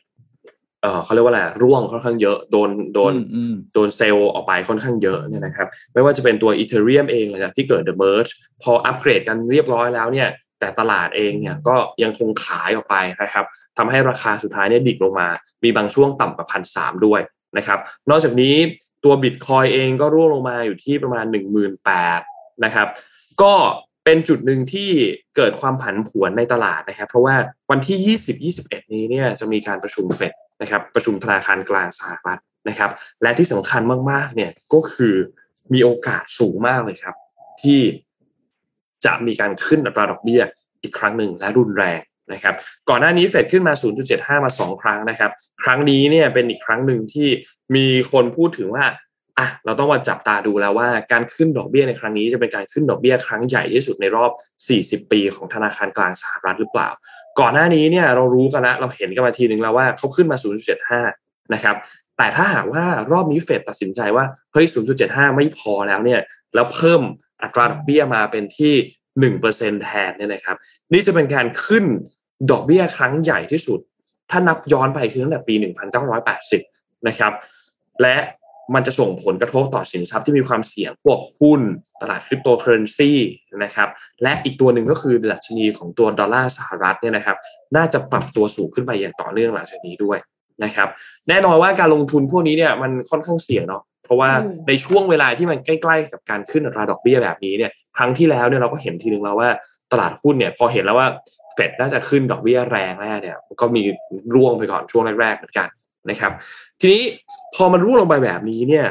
[0.81, 8.31] เออเขาเรียกว่าอะไรร่วงค่อนข้างเยอะโดนโดนอืมโดนเซลล์ออกไปค่อนข้างเยอะเนี่ยนะครับไม่ว่าจะเป็นตัว Ethereum เองหลังจากที่เกิด The Merge
[8.63, 13.45] พออัปเกรดกันเรียบร้อยแล้วเนี่ยแต่ตลาดเองเนี่ยก็ยังคงขายออกไปนะครับ
[13.77, 15.27] ทำให้ราคาสุดท้ายเนี่ยดิ่งลงมา
[15.63, 17.21] มีบางช่วงต่ำกว่าพันสามด้วย
[17.57, 18.55] นะครับนอกจากนี้
[19.03, 21.69] ตัว Bitcoin เองก็ร่วงลงมาอยู่ที่ประมาณ 1 8 0 0
[22.09, 22.87] 0นะครับ
[23.41, 23.53] ก็
[24.05, 24.89] เป็นจุดหนึ่งที่
[25.35, 27.35] เกิดความผันผวนในตลาดนะครับ เพราะว่า
[27.71, 28.17] วันที่
[28.55, 32.91] 20-21 นี้เนี่ยจะมีการประชุมเฟดนะครับ ประชุมธนาคารกลางสหรัฐนะครับ
[33.21, 33.81] และที่สำคัญ
[34.11, 35.15] มากๆ เนี่ยก็คือ
[35.73, 37.15] มีโอกาสสูงมากเลยครับ
[37.61, 37.79] ที่
[39.05, 40.41] จะมีการขึ้นอัตราดอกเบี้ย
[40.81, 41.99] อีกครั้งหนึ่งและรุนแรง
[42.31, 42.55] นะครับ
[42.89, 43.73] ก่อนหน้านี้เฟดขึ้นมา
[44.09, 45.31] 0.75 มา 2 ครั้งนะครับ
[45.63, 47.27] ครั้งนี้เนี่ยเป็นอีกครั้งหนึ่งที่
[47.75, 48.85] มีคนพูดถึงว่า
[49.39, 54.31] อะเราต้องมาจับตาดูแล้วว่าการขึ้นดอกเบี้ยในครั้งนี้จะเป็นการขึ้นดอกเบี้ยครั้งใหญ่ที่สุดในรอบ
[55.05, 56.89] 40 ปีของธนาคารกลางสหรัฐหรือเปล่า
[57.39, 60.37] ก่อนหน้านี้เนี่ยเรารู้กันแล้วเราเห็นกันมาทีนึงแล้วว่าเขาขึ้นมา
[60.95, 61.75] 0.75 นะครับ
[62.17, 64.65] แต่ถ้าหากว่ารอบนี้เฟดตัดสินใจว่าเฮ้ย
[65.01, 66.19] 0.75 ไม่พอแล้วเนี่ย
[66.55, 67.01] แล้วเพิ่ม
[67.41, 68.73] อัตราดอกเบี้ยมาเป็นที่
[69.41, 70.57] 1%แทนเนี่ยนะครับ
[70.93, 71.85] นี่จะเป็นการขึ้น
[72.51, 73.79] ดอกเบี้ยครั้งใหญ่ที่สุด
[74.29, 75.55] ถ้านับย้อนไปคือตั้งแต่ปี
[76.31, 77.33] 1980 นะครับ
[78.01, 78.15] และ
[78.73, 81.61] มันจะส่งผลกระทบต่อสินทรัพย์ที่มีความเสี่ยงพวกหุ้น
[82.01, 83.11] ตลาดคริปโตเคอเรนซี
[83.63, 83.89] นะครับ
[84.23, 87.37] และอีกตัวหนึ่งก็คือดัชนีของตัวดอลลาร์สหรัฐเนี่ยนะครับ
[87.75, 90.17] น่าจะปรับตัวสูงขึ้นไปอย่างต่อเนื่องหลังจากนี้ด้วย
[90.63, 90.87] นะครับ
[91.29, 94.29] แน่นอนว่าการลงทุนพวกนี้เนี่ยมันค่อนข้างเสี่ยงเนาะเพราะว่า
[94.67, 99.49] ในช่วงเวลาที่มันใกล้ๆกับการขึ้นอัตราดอกเบี้ยแบบนี้เนี่ย ครั้งที่แล้วเนี่ยเราก็เห็นทีนึงแล้วว่า
[99.91, 101.07] ตลาดหุ้นเนี่ยพอเห็นแล้วว่า
[101.53, 103.83] เฟดน่าจะขึ้นดอกเบี้ยแรงแน่เนี่ยก็มี
[104.33, 105.67] ร่วงไปก่อนช่วงแรกๆเหมือนกัน
[106.09, 106.31] นะครับ
[106.79, 107.03] ทีนี้
[107.55, 108.85] พอมันร่วงลงไปแบบนี้เนี่ย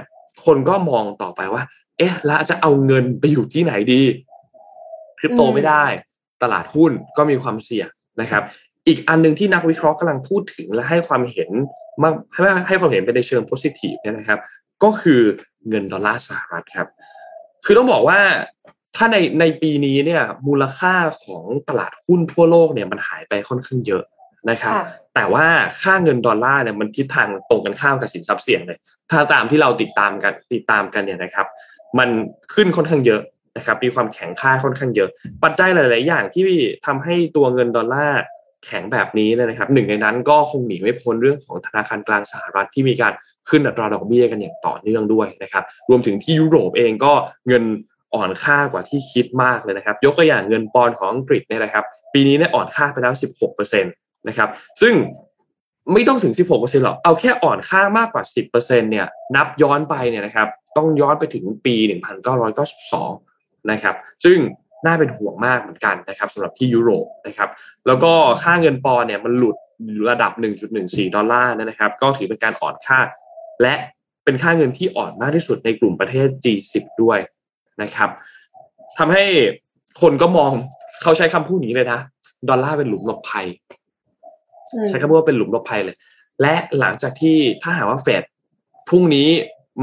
[0.45, 1.63] คนก็มองต่อไปว่า
[1.99, 4.03] เอ๊ะแล้วจะเอาเงินไปอยู่ที่ไหนดี
[5.19, 5.85] คริปโตไม่ได้
[6.43, 7.89] ตลาดหุ้นก็มีความเสี่ยง
[8.21, 8.43] นะครับ
[8.87, 11.51] อีกอันหนึ่งที่นักวิเคราะห์กำลังพูดถึงและให้ความเห็น
[12.03, 14.39] มากให้ให้ความเห็นไปในเชิงโพซิทีฟเนี่ยนะครับ
[14.85, 15.21] ก็คือ
[15.69, 16.89] เงินดอลลาร์สหรัฐครับ
[17.65, 18.21] คือต้องบอกว่า
[18.97, 24.05] ถ้าในในปีนี้เนี่ยมูลค่าของตลาดหุ้นทั่วโลกเนี่ยมันหายไปค่อนข้างเยอะ
[24.51, 24.75] นะครับ
[25.15, 25.47] แต่ว่า
[25.83, 28.79] ค่าเงินดอลลาร์เนี่ยมันทิศทางตรงกันข้ามกับสินทรัพย์เสี่ยงเลย
[29.11, 31.47] ถ้าตามที่เราติดตามกันติดตามกันเนี่ยนะครับ
[31.99, 32.09] มัน
[32.55, 33.21] ขึ้นค่อนข้างเยอะ
[33.57, 35.09] นะครับ มีความแข็งค่าค่อนข้างเยอะ
[35.43, 36.45] ปัจจัยหลาย ๆ อย่างที่
[36.87, 38.23] ทำให้ตัวเงินดอลลาร์
[38.67, 43.13] แข็งแบบนี้นะครับ หนึ่งในนั้นก็คงหนีไม่พ้นเรื่องของธนาคารกลางสหรัฐที่มีการ
[43.49, 47.13] ขึ้นอัตราดอกเบี้ยกันอย่างต่อเนื่องด้วยนะครับ รวมถึงที่ยุโรปเองก็
[47.49, 47.65] เงิน
[48.15, 51.85] อ่อนค่ากว่าที่คิดมากเลยนะครับ ยกตัวอย่างเงินปอนของอังกฤษเนี่ยนะครับ
[52.15, 53.15] ปีนี้เนี่ยอ่อนค่าไปแล้ว
[53.51, 54.49] 16%นะครับ
[54.83, 54.95] ซึ่ง
[55.93, 59.07] ไม่ต้องถึง 16%หรอก เอาแค่อ่อนค่ามากกว่า 10%เนี่ย
[59.37, 61.75] นับย้อนไปเนี่ยนะครับ ต้องย้อนไปถึงปี
[62.73, 63.95] 1992 นะครับ
[64.25, 64.39] ซึ่ง
[64.87, 67.49] น่าเป็นห่วงมากเหมือนกันนะครับสำหรับที่ยุโรปนะครับ
[67.87, 69.57] แล้วก็ค่าเงินปอนเนี่ยมันหลุด
[70.11, 70.33] ระดับ
[70.75, 73.01] 1.14 ดอลลาร์นะครับ ก็ถือเป็นการอ่อนค่า
[73.63, 73.75] และ
[74.25, 77.19] เป็นค่าเงินที่อ่อนมากที่สุดในกลุ่มประเทศ G10 ด้วย
[77.83, 78.11] นะครับ
[78.99, 79.25] ทำให้
[80.03, 80.53] คนก็มอง
[81.03, 82.01] เขาใช้คำพูดนี้เลยนะ
[82.49, 83.47] ดอลลาร์เป็นหลุมหลบภัย
[84.89, 85.97] ใช้คำพูดว่าเป็นหลุมหลบภัยเลย
[86.43, 88.23] และหลังจากที่ถ้าหากว่าเฟด
[88.89, 89.29] พรุ่งนี้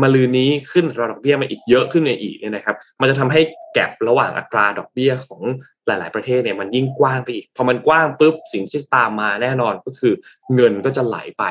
[0.01, 3.41] มาลืนนี้ขึ้นอัตราดอกเบี้ยมาอีกเยอะขึ้นในอีกเนี่ยนะครับ มันจะทำให้
[3.73, 5.41] แกลบระหว่างอัตราดอกเบี้ยของ
[5.87, 10.13] หลาย ๆ ประเทศเนี่ยมันยิ่งกว้างไปอีก พอมันกว้างปุ๊บสิ่งที่ตามมาแน่นอนก็คือ
[10.55, 11.43] เงินก็จะไหลไป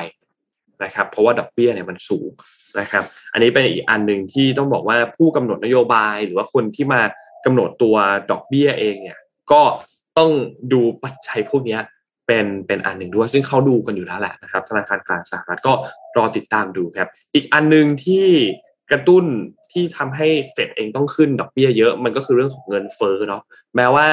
[0.83, 2.29] นะครับเพราะว่าดอกเบี้ยเนี่ยมันสูง
[2.79, 3.03] นะครับ
[3.33, 7.01] อันนี้เป็นอีกอันหนึ่งที่ต้องบอกว่าผู้กำหนดนโยบายหรือว่าคนที่มา
[7.45, 7.95] กำหนดตัว
[8.31, 9.19] ดอกเบี้ยเองเนี่ย
[9.51, 9.61] ก็
[10.17, 10.31] ต้อง
[10.73, 11.77] ดูปัจจัยพวกนี้
[12.27, 15.73] เป็นเป็นอันหนึ่งด้วย ซึ่งเขาดูกันอยู่แล้วแหละนะครับธนาคารกลางสหรัฐก็
[16.17, 18.25] รอติดตามดูครับ อีกอันหนึ่งที่
[18.91, 19.25] กระตุ้น
[19.71, 23.41] ที่ทำให้เฟดเองต้องขึ้นดอกเบี้ยเยอะมันก็คือเรื่องของเงินเฟ้อเนาะ
[23.75, 24.07] แม้ว่า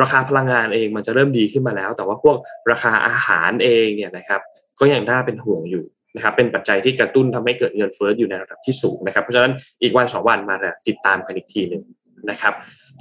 [0.00, 2.36] ราคาพลังงานเองมันจะเริ่มดีขึ้นมาแล้ว แต่ว่าพวก
[2.70, 4.40] ราคาอาหารเองเนี่ยนะครับ
[4.80, 5.84] ก็ยังน่าเป็นห่วงอยู่
[6.16, 9.52] นะครับเป็นปัจจัยที่กระตุ้นทำให้เกิดเงินเฟ้ออยู่ในระดับที่สูงนะครับเพราะฉะนั้น
[9.82, 10.56] อีกวันสองวันมา
[10.88, 11.82] ติดตามกันอีกทีหนึ่ง
[12.30, 12.54] นะครับ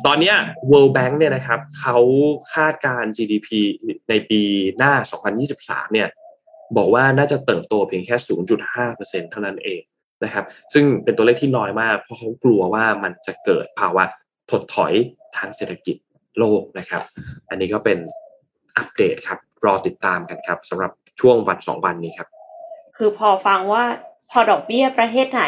[0.06, 0.34] ตอนนี้
[0.72, 1.98] World Bank เนี่ยนะครับเขา
[2.54, 3.50] คาดการ GDP
[4.10, 4.42] ในปี
[4.78, 4.94] หน้า
[5.44, 6.08] 2023 เนี่ย
[6.78, 8.16] บอกว่าน่าจะเติบโตเพียงแค่
[8.74, 9.82] 0.5%เท่านั้นเอง
[10.24, 14.04] นะครับ ซึ่งเป็นตัวเลขที่น้อยมาก เพราะเขากลัวว่ามันจะเกิดภาวะ
[14.52, 14.94] ถดถอย
[15.38, 15.96] ทางเศรษฐกิจ
[16.40, 17.04] โลกนะครับ
[17.50, 17.98] อันนี้ก็เป็น
[18.78, 22.30] อัปเดตครับ รอติดตามกันครับสำหรับช่วงวันสองวันนี้ครับ
[22.98, 23.84] คือพอฟังว่า
[24.32, 25.44] พอดอกเบี้ยประเทศไหน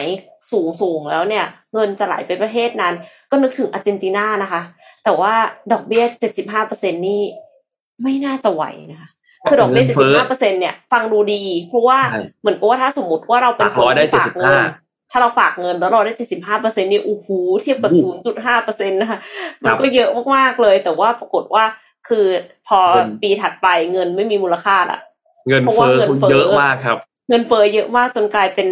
[0.52, 2.94] สูงสูงแล้วเนี่ย เงินจะไหลไปประเทศนั้น
[3.32, 4.62] ก็นึกถึงอาร์เจนตินานะคะ
[5.04, 5.34] แต่ว่า
[5.72, 7.22] ดอกเบี้ยเจ็ดสิบห้าเปอร์เซ็นนี่
[8.04, 9.10] ไม่น่าจะไหวนะคะ
[9.48, 12.00] คือดอกเบี้ยเจ็ดสิบห้าเปอร์เซ็นเนี่ยฟังดูดี เพราะว่า
[12.41, 14.60] เหมือนกับว่าถ้าสมมติว่าเราเป็นคนที่ฝากเงิน
[15.12, 19.20] ถ้าเราฝากเงินแล้วเราได้เจ็ดสิบห้าเปอร์เซ็นนี่อู้หูเทียบกับศูนย์จุดห้าเปอร์เซ็นต์นะคะ
[19.64, 21.64] มันก็เยอะมากๆเลย แต่ว่าปรากฏว่า
[22.08, 22.26] คือ
[22.68, 22.80] พอ
[23.22, 25.00] ปีถัดไปเงินไม่มีมูลค่าละ
[25.48, 25.94] เงินเฟ้อ
[26.32, 26.98] เยอะมากครับ
[27.30, 28.68] เงินเฟ้อเยอะมากจนกลายเป็น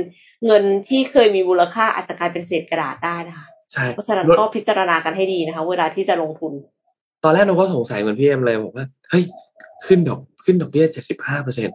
[0.46, 6.54] เงินที่เคยมีมูลค่าอาจจะกลายเป็นเศษกระดาษได้นะคะใช่เพราะฉะนั้นก็พิจารณากันให้ดีนะคะ เวลาที่จะลงทุน
[7.24, 9.24] ตอนแรกเราก็สงสัยเหมือนพี่เอ็มเลยบอกว่าเฮ้ย
[9.86, 11.70] ขึ้นดอกขึ้นดอกเบี้ยเจ็ดสิบห้าเปอร์เซ็น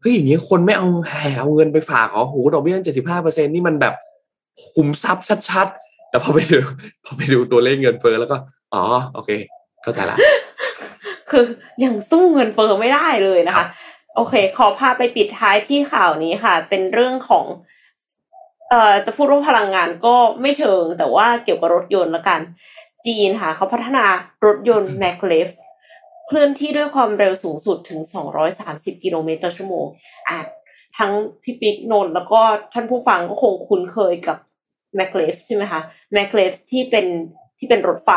[0.00, 3.94] เฮ้ยอย่างนี้คนไม่เอาแห่เอาเงินไปฝากอ๋อโหดอกเบี้ยเจ็ดสิบห้าเปอร์เซ็นนี่มันแบบ
[4.72, 6.58] คุมทรัพย์ชัดๆ แต่พอไปดู
[7.04, 8.36] พอไปดูตัวเลขเงินเฟ้อแล้วก็
[8.74, 8.82] อ๋อ
[9.14, 9.30] โอเค
[9.82, 10.16] เข้าใจละ
[11.30, 11.44] คือ
[11.84, 13.66] ยังสู้เงินเฟ้อไม่ได้เลยนะคะ
[14.14, 17.46] โอเค ขอพาไปปิดท้ายที่ข่าวนี้ค่ะ เป็นเรื่องของ
[18.68, 22.40] เอ่อ จะพูดว่าพลังงานก็ไม่เชิง แต่ว่าเกี่ยวกับรถยนต์ละกัน
[23.06, 24.04] จีนค่ะ เขาพัฒนา
[24.46, 25.48] รถยนต์แมคเลฟ
[26.26, 28.00] เคลื่อนที่ด้วยความเร็วสูงสุดถึง
[28.52, 29.84] 230 กิโลเมตรต่อชั่วโมง
[30.28, 30.38] อะ
[30.98, 32.40] ทั้งพี่ปิ๊กนนแล้วก็
[32.72, 34.38] ท่านผู้ฟังก็คงคุ้นเคยกับ
[34.96, 35.80] แมคเลฟใช่ไหมคะ
[36.12, 37.06] แมคเลฟที่เป็น
[37.58, 38.10] ที่เป็นรถไฟ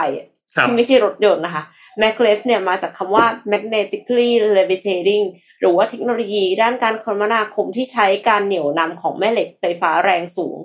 [0.62, 1.64] ที่ไม่ใช่รถยนต์นะคะ
[2.02, 5.26] m a g l e v เนี่ยมาจากคำว่า magnetically levitating
[5.60, 10.58] หรือว่าเทคโนโลยีด้านการคมนาคมที่ใช้การเหนี่ยวนำของแม่เหล็กไฟฟ้าแรงสูง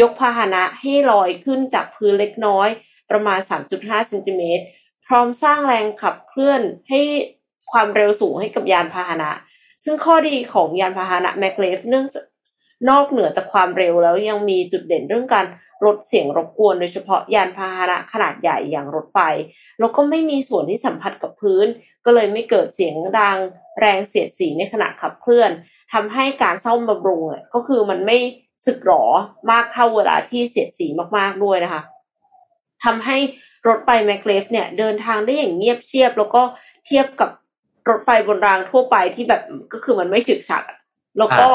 [0.00, 2.68] ยกพาหนะให้ลอยขึ้นจากพื้นเล็กน้อย
[3.10, 3.38] ประมาณ
[3.74, 4.64] 3.5เซนติเมตร
[5.06, 7.00] พร้อมสร้างแรงขับเคลื่อนให้
[7.72, 9.30] ความเร็วสูงให้กับยานพาหนะ
[9.84, 12.06] ซึ่งข้อดีของยานพาหนะ m a g l e v เนื่อง
[12.90, 15.46] นอกเหนือจากความเร็วแล้วยังมีจุดเด่นเรื่องการ
[15.84, 19.18] ลดเสียงรบกวนโดยเฉพาะยานพาหนะขนาดใหญ่อย่างรถไฟ
[19.78, 21.66] แล้วก็ไม่มีส่วนที่สัมผัสกับพื้น
[22.04, 23.38] ก็เลยไม่เกิดเสียงดัง
[23.80, 25.50] แรงเสียดสีในขณะขับเคลื่อน
[25.92, 27.22] ทำให้การซ่อมบำรุง
[27.54, 28.18] ก็คือมันไม่
[28.66, 29.04] สึกหรอ
[29.50, 31.82] มากเท่าเวลาที่เสียดสีมากๆด้วยนะคะ
[32.84, 33.16] ทำให้
[33.68, 36.42] รถไฟแมกเลฟเนี่ยเดินทางได้อย่างเงียบเชียบ แล้วก็
[36.86, 37.30] เทียบกับ
[37.88, 40.62] รถไฟบนรางทั่วไปที่แบบก็คือมันไม่ฉึกฉัก
[41.18, 41.46] แล้วก็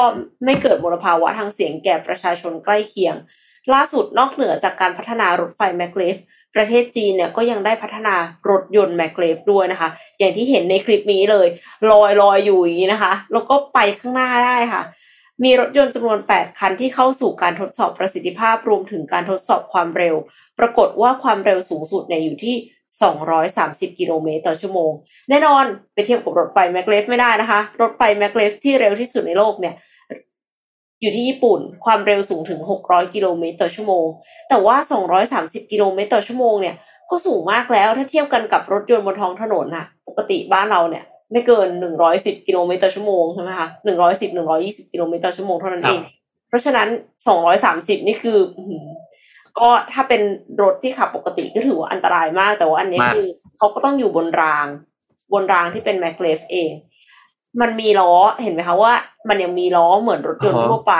[0.44, 3.16] ไม่เกิดมลภาวะทางเสียงแก่ประชาชนใกล้เคียง
[3.74, 6.16] ล่าสุดนอกเหนือจากการพัฒนารถไฟ maglev
[6.54, 8.14] ประเทศจีนเนี่ยก็ยังได้พัฒนา
[8.50, 9.88] รถยนต์ maglev ด้วยนะคะ
[10.18, 11.46] อย่างที่เห็นในคลิปนี้เลย
[11.90, 14.82] ลอยลอยอยู่อย่างนี้นะคะ แล้วก็ไปข้างหน้าได้ค่ะ
[15.44, 20.14] มีรถยนต์จำนวน 8 คันที่เข้าสู่การทดสอบประสิทธิภาพรวมถึงการทดสอบความเร็ว
[20.58, 22.54] ปรากฏว่าความเร็วสูงสุดเนี่ยอยู่ที่
[23.30, 24.90] 230 กิโลเมตรต่อชั่วโมง
[25.30, 25.64] แน่นอน
[25.94, 29.74] ไปเทียบกับรถไฟแมกเลฟไม่ได้นะคะ รถไฟแมกเลฟที่เร็วที่สุดในโลกเนี่ย
[31.00, 34.06] อยู่ที่ญี่ปุ่นความเร็วสูงถึง 600 กิโลเมตรต่อชั่วโมง
[34.48, 34.76] แต่ว่า
[35.24, 36.76] 230 กิโลเมตรต่อชั่วโมงเนี่ย
[37.10, 41.68] ก็สูงมากแล้วถ้าเทียบกันกับรถยนต์บนท้องถนนน่ะ ปกติบ้านเราเนี่ยไม่เกิน
[42.08, 43.68] 110 กิโลเมตรต่อชั่วโมงใช่ไหมคะ
[44.02, 44.30] 110
[44.60, 46.00] 120 กิโลเมตรต่อชั่วโมงเท่านั้นเอง
[46.48, 46.88] เพราะฉะนั้น
[47.48, 48.38] 230 นี่คือ
[49.58, 50.22] ก็ถ้าเป็น
[50.62, 53.26] รถที่ขับปกติก็ถือว่าอันตรายมาก แต่ว่าอันนี้คือ
[53.58, 54.66] เขาก็ต้องอยู่บนราง
[55.32, 56.72] บนรางที่เป็นแมคเลฟเอง
[57.60, 58.92] มันมีล้อเห็นไหมคะว่า
[59.28, 60.94] มันยังมีล้อเหมือนรถยนต์ทั่วไป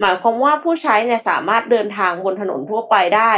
[0.00, 3.30] หมายความว่าผู้ใช้เนี่ยสามารถเดินทางบนถนนทั่วไปได้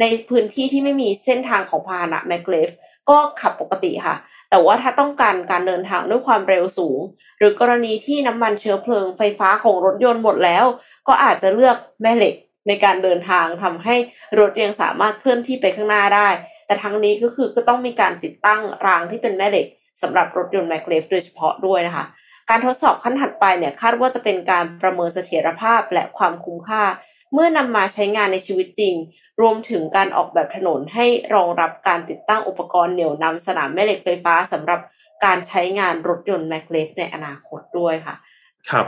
[0.00, 2.70] ในพื้นที่ที่ไม่มีเส้นทางของพาหนะแมคเลฟ
[3.10, 4.16] ก็ขับปกติค่ะ
[4.50, 7.00] แต่ว่าถ้าต้องการการเดินทางด้วยความเร็วสูง
[7.38, 10.64] หรือกรณีที่น้ำมันเชื้อเพลิงไฟฟ้าของรถยนต์หมดแล้ว
[11.08, 12.34] ก็อาจจะเลือกแม่เหล็ก
[12.66, 13.96] ในการเดินทางทำให้
[14.38, 16.28] รถยังสามารถเคลื่อนที่ไปข้างหน้าได้
[16.66, 19.66] แต่ทั้งนี้ก็คือก็ต้องมีการติดตั้งรางที่เป็นแม่เหล็ก
[20.02, 22.04] สำหรับรถยนต์แมกเลฟโดยเฉพาะด้วยนะคะ
[22.50, 26.84] การทดสอบขั้นถัดไปเนี่ยคาดว่าจะเป็นการประเมินเสถียรภาพและความคุ้มค่า
[27.32, 28.94] เมื่อนำมาใช้งานในชีวิตจริง
[29.40, 34.80] รวมถึงการออกแบบถนนให้รองรับการติดตั้งอุปกรณ์เหนี่ยวนำสนามแม่เหล็กไฟฟ้าสำหรับ
[35.24, 38.14] การใช้งานรถยนต์ maglev ในอนาคตด้วยค่ะ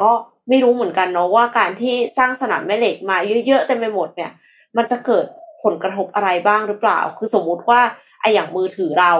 [0.03, 0.12] ก็
[0.49, 4.32] ไม่รู้เหมือนกันเนาะว่าการที่สร้างสนามแม่เหล็กมาเยอะๆเต็มไปหมดเนี่ย
[4.76, 5.24] มันจะเกิด
[5.62, 7.80] ผลกระทบอะไรบ้างหรือเปล่า คือสมมุติว่า
[8.20, 9.12] ไออย่างมือถือเรา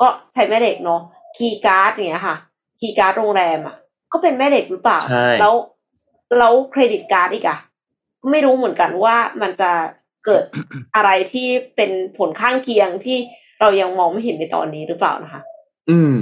[0.00, 1.00] ก็ใช้แม่เหล็กเนาะ
[1.36, 2.36] คีย์การ์ดอย่างเงี้ยค่ะ
[2.80, 3.76] คีย์การ์ดโรงแรมอะ
[4.12, 5.00] ก็เป็นแม่เหล็กหรือเปล่า
[5.40, 5.54] แล้ว
[6.38, 7.58] แล้ว credit card อีกอะ
[8.30, 9.70] ไม่รู้เหมือนกันว่ามันจะ
[10.26, 10.44] เกิด
[10.96, 13.18] อะไรที่เป็นผลข้างเคียงที่
[13.60, 15.42] เรายังมองไม่เห็นในตอนนี้หรือเปล่านะคะ
[15.90, 16.14] อืม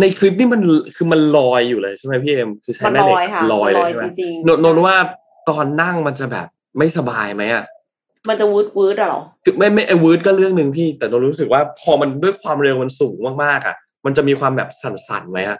[0.00, 0.60] ในคลิปนี่มัน
[0.96, 3.16] คือมันลอยอยู่เลยใช่ไหมพี่เอ็มคือใช้แม่เหล็ก
[3.52, 4.04] ลอยเลยใช่ไหม
[4.64, 4.96] นนว่า
[5.48, 6.46] ตอนนั่งมันจะแบบ
[6.78, 7.64] ไม่สบายไหมอะ
[8.28, 15.58] มันจะวืดวืดอะหรอคือไม่ไม่ไอวืดก็เรื่องหนึ่งพี่ แต่นนรู้สึกว่าพอมันด้วยความเร็วมันสูงมากๆอะ มันจะมีความแบบสั่นๆไหมฮะ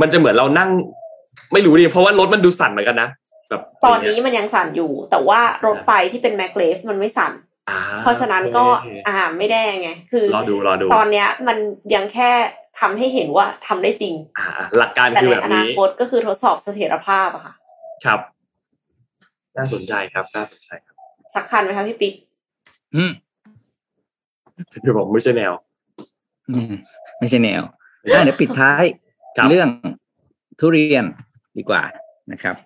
[0.00, 0.70] มันจะเหมือนเรานั่ง
[1.52, 3.08] ไม่รู้ดิเพราะว่ารถมันดูสั่นเหมือนกันนะ
[3.48, 7.32] แบบตอนนี้มันยังสั่นอยู่ แต่ว่ารถไฟที่เป็นแมกเลฟมันไม่สั่น
[8.02, 8.64] เพราะฉะนั้นก็
[9.08, 11.58] อ่าไม่ได้ไง คือรอดูรอดูตอนเนี้ยมัน
[11.94, 12.30] ยังแค่
[12.80, 14.46] ทำให้เห็นว่าทำได้จริง อ่า
[14.78, 17.54] หลักการคือแบบนี้แต่ในอนาคตก็คือทดสอบเสถียรภาพอะค่ะ
[18.04, 18.20] ครับ
[19.56, 20.94] น่าสนใจครับน่าสนใจครับ
[21.34, 22.14] สักคันไหมคะพี่ปิ๊ก
[22.96, 23.12] อืม
[24.82, 25.52] พี่บอกไม่ใช่แนว
[27.18, 27.62] ไม่ใช่แนว
[28.02, 28.84] เดี๋ยวปิดท้าย
[29.50, 29.68] เรื่อง
[30.58, 31.04] ทุเรียน
[31.58, 31.82] ดีกว่า
[32.32, 32.56] นะครับ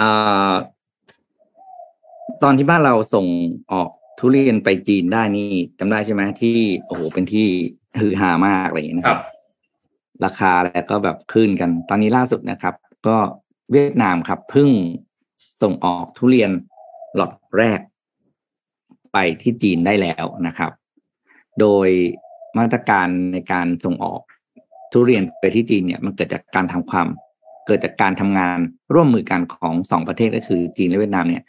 [0.00, 0.52] อ่า
[2.42, 3.26] ตอนที่บ้านเราส่ง
[3.72, 7.46] ออกทุเรียนไปจีนได้นี่จำได้ใช่ไหมที่โอ้โหเป็นที่
[7.98, 9.20] ฮือฮามากอะไรอย่างนี้นะครับ
[10.24, 12.74] ราคาแล้วก็แบบขึ้นกัน ตอนนี้ล่าสุดนะครับ
[13.06, 13.16] ก็
[13.72, 14.70] เวียดนามครับเพิ่ง
[15.62, 16.50] ส่งออกทุเรียน
[17.14, 17.80] หลอดแรก
[19.12, 20.72] ไปที่จีนได้แล้วนะครับ
[21.60, 21.88] โดย
[22.58, 24.20] มาตรการในการส่งออก
[24.92, 27.06] ทุเรียนไปที่จีนเนี่ยมันเกิดจากการทำความ
[27.66, 28.58] เกิดจากการทำงาน
[28.94, 31.42] ร่วมมือกันของสองประเทศก็คือจีนและเวียดนามเนี่ย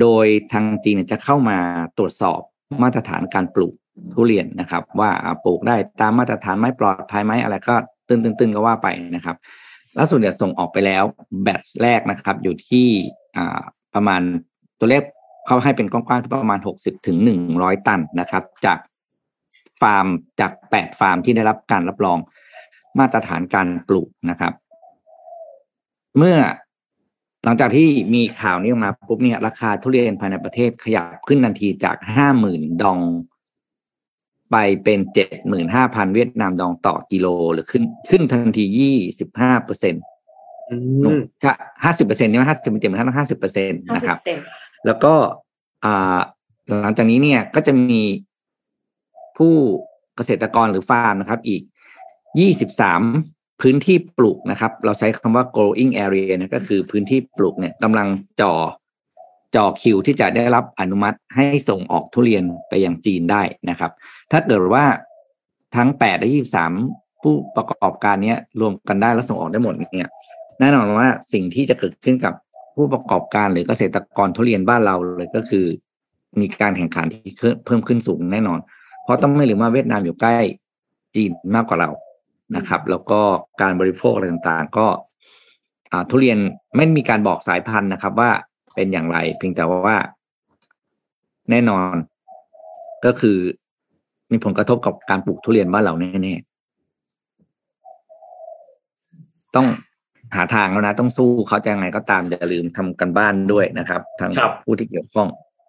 [0.00, 1.58] โดยทางจีนจะเข้ามา
[1.98, 2.40] ตรวจสอบ
[2.82, 3.74] มาตรฐานการปลูก
[4.14, 5.10] ทุเรียนนะครับ ว่า
[5.44, 7.74] ปลูกได้ตามมาตรฐานไหมปลอดภัยไหมอะไรก็
[8.08, 9.36] ตึ้นๆก็ว่าไปนะครับ
[9.98, 11.04] ล่าสุดเนี่ยส่งออกไปแล้ว
[11.42, 12.88] แบตแรกนะครับ อยู่ที่
[13.94, 14.22] ประมาณ
[14.78, 15.02] ตัวเลข
[15.46, 18.78] เขาให้เป็นกว้างๆที่ประมาณหกสิบถึงหนึ่งร้อยตันนะครับ จาก
[19.80, 20.06] ฟาร์ม
[20.40, 22.18] จากแปดฟาร์มที่ได้รับการรับรอง
[22.98, 24.52] มาตรฐานการปลูกนะครับ
[26.18, 26.36] เมื่อ
[27.44, 33.00] หลังจากที่มีข่าวนี้ออกมาปุ๊บเนี่ยราคาทุเรียนภายในประเทศขยับขึ้นทันทีจากห้าหมื่นดอง
[34.50, 40.02] ไปเป็นเจ็ดหมื่นห้าพันเวียดนามดองต่อกิโลหรือขึ้นขึ้นทันทียี่สิบห้าเปอร์เซ็นต์
[41.42, 41.52] ถ้า
[41.84, 44.18] ห้าสิบเปอร์เซ็นต์นี่ห้าสิบเปอร์เซ็นต์ห้าสิบเปอร์เซ็นต์นะครับ
[44.86, 45.14] แล้วก็
[45.84, 46.18] อ่า
[46.80, 48.02] หลังจากนี้เนี่ยก็จะมี
[49.36, 49.54] ผู้
[50.16, 51.62] เกษตรกรหรือฟาร์มนะครับ อีก
[52.38, 53.02] ยี่สิบสาม
[53.62, 58.08] พื้นที่ปลูกนะครับ เราใช้คำว่า growing area นะก็คือพื้นที่ปลูกเนี่ยกำลัง
[58.40, 58.54] จ่อ
[59.56, 63.92] จ่อคิวที่จะได้รับอนุมัติให้ส่งออกทุเรียนไปยังจีนได้นะครับ
[64.32, 64.84] ถ้าเกิดว่า
[65.76, 66.72] ทั้งแปดและยี่สาม
[67.22, 70.10] ผู้ประกอบการเนี้ยรวมกันได้แล้วส่งออกได้หมดเนี่ย
[70.60, 72.34] แน่นอนว่าสิ่งที่จะเกิดขึ้นกับ
[72.76, 75.64] ผู้ประกอบการหรือเกษตรกรทุเรียนบ้านเราเลยก็คือ
[76.40, 77.32] มีการแข่งขันที่
[77.66, 78.58] เพิ่มขึ้นสูงแน่นอน
[79.04, 80.36] เพราะต้องไม่ลืมว่าเวียดนามอยู่ใกล้
[81.14, 81.90] จีนมากกว่าเรา
[82.56, 83.20] นะครับ แล้วก็
[83.60, 84.86] การบริโภคอะไรต่างๆ ก็
[85.92, 86.38] อ่าทุเรียน
[86.76, 88.30] ไม่มีการบอกสายพันธุ์นะครับ ว่า
[88.74, 89.96] เป็นอย่างไร เพียงแต่ว่า
[91.50, 91.94] แน่นอน
[93.04, 93.38] ก็คือ
[94.32, 96.52] มีผลกระทบกับการปลูกทุเรียนบ้านเราแน่ๆ
[99.56, 99.66] ต้อง
[100.36, 105.28] หาทางแล้วนะ ต้องสู้เขาจะยังไงก็ตามอย่าลืมทำกันบ้านด้วยนะครับทางครับผู้ที่เกี่ยวข้อง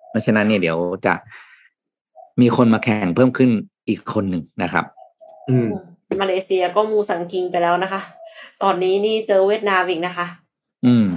[0.10, 1.14] เพราะฉะนั้นเนี่ยเดี๋ยวจะ
[2.42, 3.50] มีคนมาแข่งเพิ่มขึ้น
[3.90, 4.86] อีกคนหนึ่งนะครับ
[5.50, 5.70] อืม
[6.22, 8.02] มาเลเซียก็มูสังกิงไปแล้วนะคะ
[8.64, 10.26] ตอนนี้นี่เจอเวียดนามอีกนะคะ
[10.86, 11.08] อืม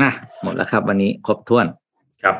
[0.00, 0.10] อะ
[0.42, 1.66] หมดแล้วครับ วันนี้ครบถ้วน
[2.22, 2.36] ครับ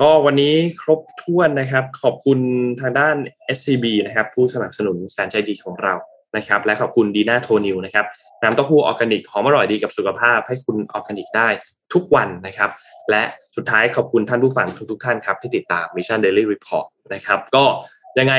[0.00, 2.38] ก็วันนี้ครบถ้วนนะครับ ขอบคุณ
[2.80, 3.16] ทางด้าน
[3.56, 5.94] SCB นะครับ ผู้สนับสนุนแสนใจดีของเรา
[6.36, 8.06] นะครับ และขอบคุณดีน่าโทนิวนะครับ
[8.42, 11.48] น้ำเต้าหู้ออร์แกนิกหอมอร่อยดีกับสุขภาพให้คุณออร์แกนิกได้
[11.92, 12.70] ทุกวันนะครับ
[13.10, 13.22] และ
[13.56, 17.64] สุดท้ายขอบคุณท่านผู้ฟังทุกๆท่านครับ ที่ติดตาม Mission Daily Report นะครับ ก็
[18.18, 18.34] ยังไง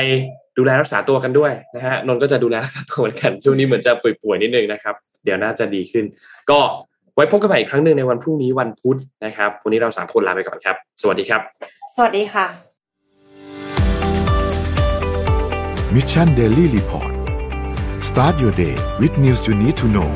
[0.58, 6.04] ดูแลรักษาตัวกันด้วยนะฮะนนท์ก็จะดูแลรักษาตัวเหมือนกัน ช่วงนี้เหมือนจะป่วยๆนิดนึงนะครับ เดี๋ยวน่าจะดีขึ้น
[6.50, 6.58] ก็
[7.14, 11.40] ไว้พบกันใหม่อีกครั้งหนึ่งในวันพรุ่งนี้วันพุธนะครับวันนี้เราสามคนลาไปก่อนครับ สวัสดีครับ
[11.96, 12.46] สวัสดีค่ะ
[15.94, 17.12] Mission Daily Report
[18.08, 20.10] start your day with news you need to know